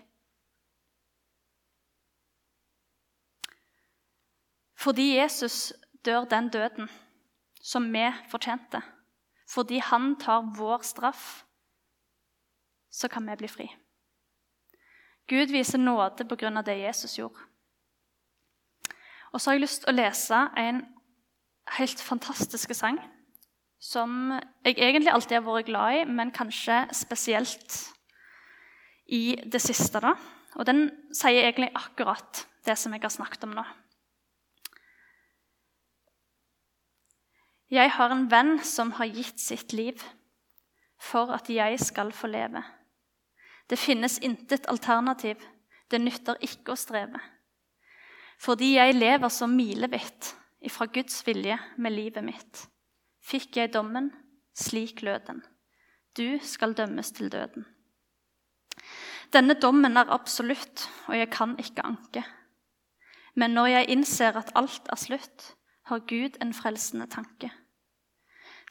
Fordi 4.83 5.13
Jesus 5.15 5.73
dør 6.05 6.27
den 6.27 6.49
døden 6.51 6.91
som 7.63 7.87
vi 7.95 8.09
fortjente, 8.31 8.81
fordi 9.47 9.79
han 9.79 10.17
tar 10.19 10.49
vår 10.57 10.83
straff 10.83 11.45
så 12.93 13.09
kan 13.09 13.27
vi 13.31 13.37
bli 13.37 13.49
fri. 13.49 13.69
Gud 15.29 15.53
viser 15.55 15.79
nåde 15.79 16.27
pga. 16.29 16.63
det 16.63 16.79
Jesus 16.79 17.19
gjorde. 17.19 17.39
Og 19.33 19.41
så 19.41 19.51
har 19.51 19.55
jeg 19.55 19.61
lyst 19.61 19.83
til 19.83 19.93
å 19.93 19.97
lese 19.97 20.41
en 20.57 20.83
helt 21.79 22.01
fantastisk 22.01 22.75
sang 22.75 22.99
som 23.83 24.31
jeg 24.63 24.77
egentlig 24.77 25.11
alltid 25.11 25.41
har 25.41 25.47
vært 25.47 25.67
glad 25.67 25.97
i, 25.97 26.03
men 26.07 26.31
kanskje 26.35 26.85
spesielt 26.95 27.79
i 29.11 29.35
det 29.43 29.61
siste. 29.63 30.01
da. 30.01 30.15
Og 30.55 30.67
den 30.69 30.87
sier 31.11 31.49
egentlig 31.49 31.73
akkurat 31.75 32.45
det 32.67 32.77
som 32.79 32.95
jeg 32.95 33.03
har 33.03 33.11
snakket 33.11 33.49
om 33.49 33.57
nå. 33.57 33.65
Jeg 37.73 37.91
har 37.97 38.13
en 38.13 38.27
venn 38.29 38.59
som 38.69 38.93
har 38.99 39.09
gitt 39.09 39.41
sitt 39.41 39.73
liv 39.73 40.01
for 41.01 41.33
at 41.33 41.49
jeg 41.51 41.81
skal 41.81 42.13
få 42.13 42.29
leve. 42.29 42.61
Det 43.67 43.81
finnes 43.81 44.19
intet 44.21 44.69
alternativ. 44.69 45.41
Det 45.89 46.01
nytter 46.01 46.39
ikke 46.45 46.75
å 46.75 46.79
streve. 46.79 47.19
Fordi 48.41 48.75
jeg 48.77 48.99
lever 48.99 49.33
så 49.33 49.49
milevidt 49.49 50.35
ifra 50.63 50.87
Guds 50.93 51.23
vilje 51.27 51.57
med 51.81 51.95
livet 51.95 52.25
mitt, 52.25 52.67
fikk 53.23 53.57
jeg 53.57 53.73
dommen, 53.75 54.11
slik 54.55 55.03
lød 55.03 55.27
den. 55.27 55.43
Du 56.17 56.39
skal 56.43 56.75
dømmes 56.77 57.13
til 57.13 57.33
døden. 57.33 57.65
Denne 59.33 59.55
dommen 59.55 59.97
er 59.97 60.13
absolutt, 60.13 60.89
og 61.09 61.17
jeg 61.17 61.31
kan 61.33 61.57
ikke 61.59 61.87
anke. 61.87 62.25
Men 63.35 63.55
når 63.57 63.67
jeg 63.67 63.89
innser 63.89 64.37
at 64.37 64.53
alt 64.55 64.89
er 64.93 65.01
slutt, 65.01 65.55
har 65.89 66.05
Gud 66.09 66.37
en 66.41 66.53
frelsende 66.55 67.07
tanke. 67.07 67.51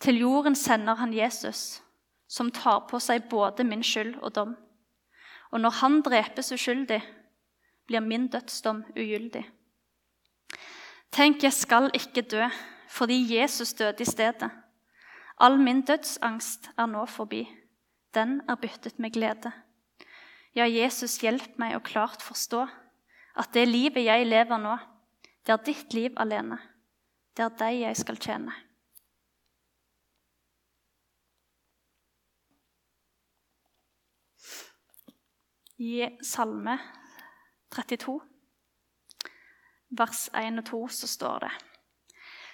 Til 0.01 0.19
jorden 0.21 0.55
sender 0.55 0.95
han 0.95 1.13
Jesus, 1.13 1.81
som 2.29 2.51
tar 2.51 2.85
på 2.89 2.99
seg 2.99 3.27
både 3.29 3.63
min 3.63 3.83
skyld 3.83 4.15
og 4.21 4.35
dom. 4.35 4.53
Og 5.51 5.59
når 5.61 5.81
han 5.81 6.01
drepes 6.01 6.53
uskyldig, 6.53 7.01
blir 7.87 7.99
min 7.99 8.27
dødsdom 8.27 8.83
ugyldig. 8.95 9.43
Tenk, 11.11 11.43
jeg 11.43 11.53
skal 11.53 11.89
ikke 11.93 12.21
dø, 12.21 12.45
fordi 12.91 13.38
Jesus 13.38 13.73
døde 13.73 14.04
i 14.04 14.06
stedet. 14.06 14.51
All 15.39 15.60
min 15.60 15.82
dødsangst 15.82 16.69
er 16.77 16.86
nå 16.86 17.06
forbi. 17.06 17.47
Den 18.13 18.41
er 18.49 18.56
byttet 18.56 18.99
med 18.99 19.12
glede. 19.12 19.51
Ja, 20.56 20.67
Jesus, 20.67 21.21
hjelp 21.23 21.56
meg 21.60 21.77
å 21.77 21.84
klart 21.84 22.21
forstå 22.21 22.65
at 23.39 23.54
det 23.56 23.69
livet 23.69 24.04
jeg 24.04 24.27
lever 24.27 24.60
nå, 24.60 24.75
det 25.47 25.54
er 25.54 25.63
ditt 25.63 25.93
liv 25.95 26.17
alene. 26.19 26.60
Det 27.32 27.45
er 27.45 27.56
deg 27.63 27.80
jeg 27.80 28.01
skal 28.01 28.19
tjene. 28.19 28.58
I 35.82 36.12
Salme 36.21 36.75
32, 37.73 38.19
vers 39.97 40.27
1 40.38 40.62
og 40.62 40.65
2, 40.67 40.86
så 40.99 41.08
står 41.10 41.45
det 41.47 41.70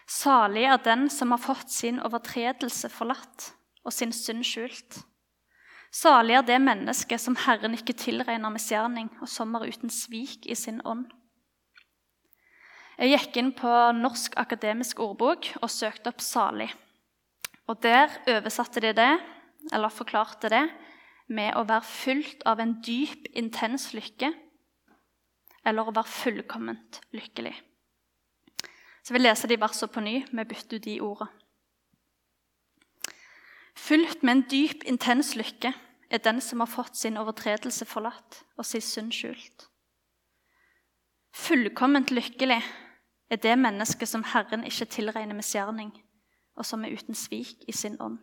Salig 0.07 0.63
er 0.63 0.79
den 0.79 1.09
som 1.11 1.33
har 1.35 1.41
fått 1.43 1.71
sin 1.73 1.99
overtredelse 1.99 2.87
forlatt 2.93 3.51
og 3.83 3.91
sin 3.91 4.13
synd 4.15 4.45
skjult. 4.47 5.01
Salig 5.91 6.37
er 6.37 6.45
det 6.47 6.59
mennesket 6.63 7.19
som 7.19 7.35
Herren 7.43 7.75
ikke 7.75 7.95
tilregner 7.97 8.51
misgjerning, 8.53 9.09
og 9.21 9.27
som 9.31 9.55
er 9.55 9.67
uten 9.67 9.91
svik 9.91 10.47
i 10.47 10.55
sin 10.55 10.79
ånd. 10.87 11.07
Jeg 12.97 13.13
gikk 13.13 13.37
inn 13.39 13.51
på 13.55 13.71
Norsk 13.93 14.35
akademisk 14.41 14.99
ordbok 15.03 15.51
og 15.61 15.69
søkte 15.69 16.09
opp 16.09 16.23
'salig'. 16.23 16.73
Og 17.67 17.81
Der 17.83 18.09
oversatte 18.27 18.79
de 18.81 18.93
det, 18.93 19.19
eller 19.73 19.89
forklarte 19.89 20.49
det, 20.49 20.69
med 21.27 21.55
å 21.55 21.65
være 21.67 21.83
fylt 21.83 22.43
av 22.45 22.59
en 22.59 22.77
dyp, 22.81 23.27
intens 23.35 23.91
lykke, 23.93 24.31
eller 25.65 25.83
å 25.83 25.91
være 25.91 26.07
fullkomment 26.07 27.01
lykkelig. 27.11 27.55
Så 29.07 29.13
jeg 29.15 29.21
leser 29.23 29.47
lese 29.47 29.47
de 29.47 29.61
versene 29.61 29.87
på 29.93 30.01
ny. 30.03 30.15
Vi 30.27 30.43
bytter 30.43 30.81
ut 30.81 30.83
de 30.83 30.93
ordene. 30.99 31.29
Fylt 33.77 34.23
med 34.23 34.33
en 34.33 34.41
dyp, 34.51 34.83
intens 34.83 35.29
lykke 35.39 35.71
er 36.11 36.19
den 36.25 36.41
som 36.43 36.59
har 36.59 36.67
fått 36.67 36.97
sin 36.99 37.15
overtredelse 37.15 37.85
forlatt 37.87 38.41
og 38.57 38.65
sin 38.67 38.83
synd 38.83 39.13
skjult. 39.15 39.69
Fullkomment 41.31 42.11
lykkelig 42.11 42.59
er 43.31 43.39
det 43.39 43.55
mennesket 43.55 44.11
som 44.11 44.25
Herren 44.27 44.67
ikke 44.67 44.89
tilregner 44.91 45.39
misgjerning, 45.39 45.93
og 46.59 46.67
som 46.67 46.83
er 46.83 46.91
uten 46.91 47.15
svik 47.15 47.63
i 47.63 47.71
sin 47.71 47.95
ånd. 48.03 48.19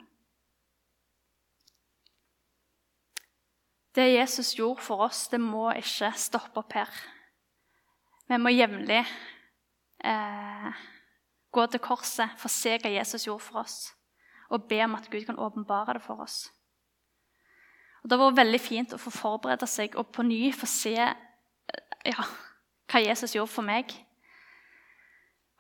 Det 3.97 4.11
Jesus 4.11 4.53
gjorde 4.59 4.85
for 4.85 5.07
oss, 5.07 5.31
det 5.33 5.41
må 5.41 5.71
ikke 5.79 6.13
stoppe 6.13 6.61
opp 6.61 6.77
her. 6.77 6.93
Vi 8.29 8.37
må 8.37 8.53
jevnlig 8.53 9.07
eh, 10.05 10.85
gå 11.53 11.67
til 11.67 11.81
korset, 11.81 12.31
få 12.39 12.49
se 12.49 12.77
hva 12.79 12.93
Jesus 12.93 13.27
gjorde 13.27 13.45
for 13.45 13.63
oss, 13.65 13.79
og 14.51 14.69
be 14.69 14.81
om 14.85 14.97
at 14.99 15.11
Gud 15.11 15.25
kan 15.27 15.39
åpenbare 15.39 15.97
det 15.99 16.03
for 16.03 16.23
oss. 16.23 16.51
Og 18.03 18.11
Det 18.11 18.19
har 18.19 18.27
vært 18.27 18.43
veldig 18.43 18.61
fint 18.61 18.93
å 18.93 19.01
få 19.01 19.11
forberede 19.11 19.67
seg 19.71 19.95
og 19.97 20.11
på 20.13 20.23
ny 20.27 20.51
få 20.53 20.69
se 20.69 20.97
ja, 20.99 22.27
hva 22.93 23.01
Jesus 23.01 23.33
gjorde 23.33 23.53
for 23.53 23.65
meg. 23.65 23.95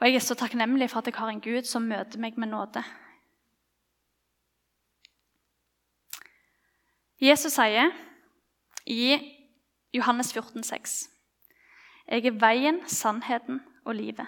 Og 0.01 0.09
jeg 0.09 0.19
er 0.19 0.27
så 0.27 0.37
takknemlig 0.37 0.91
for 0.93 1.01
at 1.01 1.09
jeg 1.09 1.17
har 1.17 1.31
en 1.33 1.41
Gud 1.41 1.65
som 1.65 1.87
møter 1.89 2.21
meg 2.21 2.37
med 2.37 2.53
nåde. 2.53 2.83
Jesus 7.23 7.55
sier 7.57 7.95
i 8.85 9.15
Johannes 9.95 10.35
14, 10.35 10.61
14,6.: 10.61 11.09
Jeg 12.11 12.27
er 12.27 12.41
veien, 12.43 12.83
sannheten 12.91 13.63
og 13.85 13.94
livet. 13.94 14.27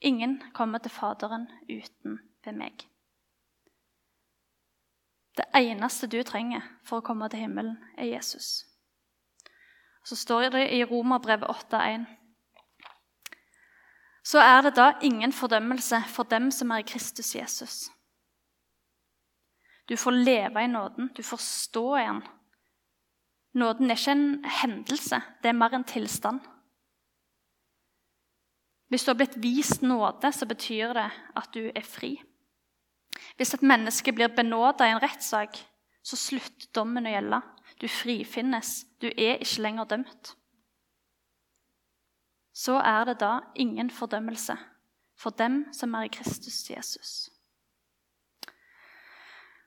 Ingen 0.00 0.42
kommer 0.54 0.78
til 0.78 0.90
Faderen 0.90 1.48
uten 1.70 2.18
ved 2.44 2.52
meg. 2.52 2.86
Det 5.36 5.44
eneste 5.54 6.08
du 6.08 6.22
trenger 6.22 6.64
for 6.84 7.00
å 7.00 7.04
komme 7.04 7.28
til 7.28 7.44
himmelen, 7.44 7.76
er 7.98 8.08
Jesus. 8.08 8.64
Så 10.04 10.16
står 10.16 10.48
det 10.54 10.68
i 10.72 10.84
Romerbrevet 10.84 11.48
8,1.: 11.48 12.06
Så 14.24 14.38
er 14.38 14.62
det 14.62 14.76
da 14.76 14.92
ingen 15.02 15.32
fordømmelse 15.32 16.02
for 16.08 16.24
dem 16.24 16.50
som 16.50 16.70
er 16.70 16.78
i 16.78 16.88
Kristus 16.88 17.34
Jesus. 17.34 17.90
Du 19.88 19.96
får 19.96 20.10
leve 20.10 20.64
i 20.64 20.66
nåden, 20.66 21.10
du 21.16 21.22
får 21.22 21.36
stå 21.36 21.96
i 21.96 22.06
den. 22.06 22.22
Nåden 23.54 23.90
er 23.90 23.96
ikke 23.96 24.10
en 24.10 24.44
hendelse, 24.44 25.20
det 25.42 25.48
er 25.48 25.52
mer 25.52 25.74
en 25.74 25.84
tilstand. 25.84 26.40
Hvis 28.88 29.04
du 29.04 29.10
har 29.10 29.18
blitt 29.18 29.38
vist 29.42 29.82
nåde, 29.82 30.30
så 30.32 30.46
betyr 30.46 30.94
det 30.94 31.08
at 31.36 31.48
du 31.54 31.70
er 31.74 31.84
fri. 31.86 32.14
Hvis 33.36 33.54
et 33.56 33.64
menneske 33.66 34.12
blir 34.12 34.30
benåda 34.34 34.86
i 34.86 34.94
en 34.94 35.02
rettssak, 35.02 35.58
så 36.06 36.16
slutter 36.16 36.70
dommen 36.76 37.08
å 37.08 37.12
gjelde. 37.12 37.40
Du 37.80 37.88
frifinnes. 37.90 38.84
Du 39.02 39.08
er 39.10 39.40
ikke 39.42 39.64
lenger 39.64 39.90
dømt. 39.90 40.36
Så 42.56 42.78
er 42.78 43.04
det 43.08 43.18
da 43.20 43.40
ingen 43.58 43.90
fordømmelse 43.92 44.56
for 45.18 45.34
dem 45.36 45.64
som 45.76 45.94
er 45.96 46.06
i 46.06 46.12
Kristus 46.12 46.62
Jesus. 46.70 47.10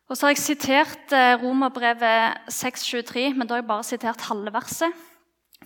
Og 0.10 0.18
så 0.18 0.26
har 0.26 0.34
jeg 0.34 0.42
sitert 0.42 1.14
eh, 1.14 1.36
Romerbrevet 1.38 2.50
6,23, 2.50 3.36
men 3.36 3.46
da 3.46 3.54
har 3.54 3.62
jeg 3.62 3.70
bare 3.70 3.86
sitert 3.86 4.26
halve 4.26 4.54
verset 4.56 5.06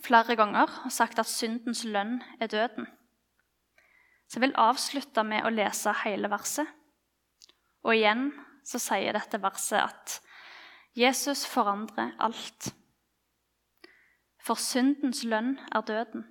flere 0.04 0.36
ganger 0.36 0.68
og 0.84 0.92
sagt 0.92 1.18
at 1.22 1.30
syndens 1.30 1.84
lønn 1.88 2.18
er 2.40 2.50
døden. 2.52 2.90
Så 4.28 4.38
jeg 4.38 4.48
vil 4.48 4.56
avslutte 4.58 5.24
med 5.26 5.44
å 5.44 5.52
lese 5.52 5.92
hele 6.04 6.30
verset. 6.32 6.68
Og 7.84 7.94
igjen 7.96 8.30
så 8.64 8.80
sier 8.80 9.14
dette 9.14 9.40
verset 9.42 9.82
at 9.82 10.18
Jesus 10.96 11.44
forandrer 11.46 12.14
alt. 12.22 12.70
For 14.44 14.60
syndens 14.60 15.22
lønn 15.24 15.56
er 15.72 15.84
døden, 15.88 16.26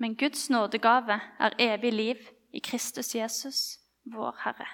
men 0.00 0.16
Guds 0.20 0.48
nådegave 0.50 1.20
er 1.38 1.58
evig 1.58 1.92
liv 1.92 2.28
i 2.52 2.60
Kristus 2.60 3.14
Jesus, 3.14 3.78
vår 4.04 4.36
Herre. 4.44 4.68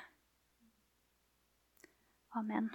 Amen. 2.35 2.71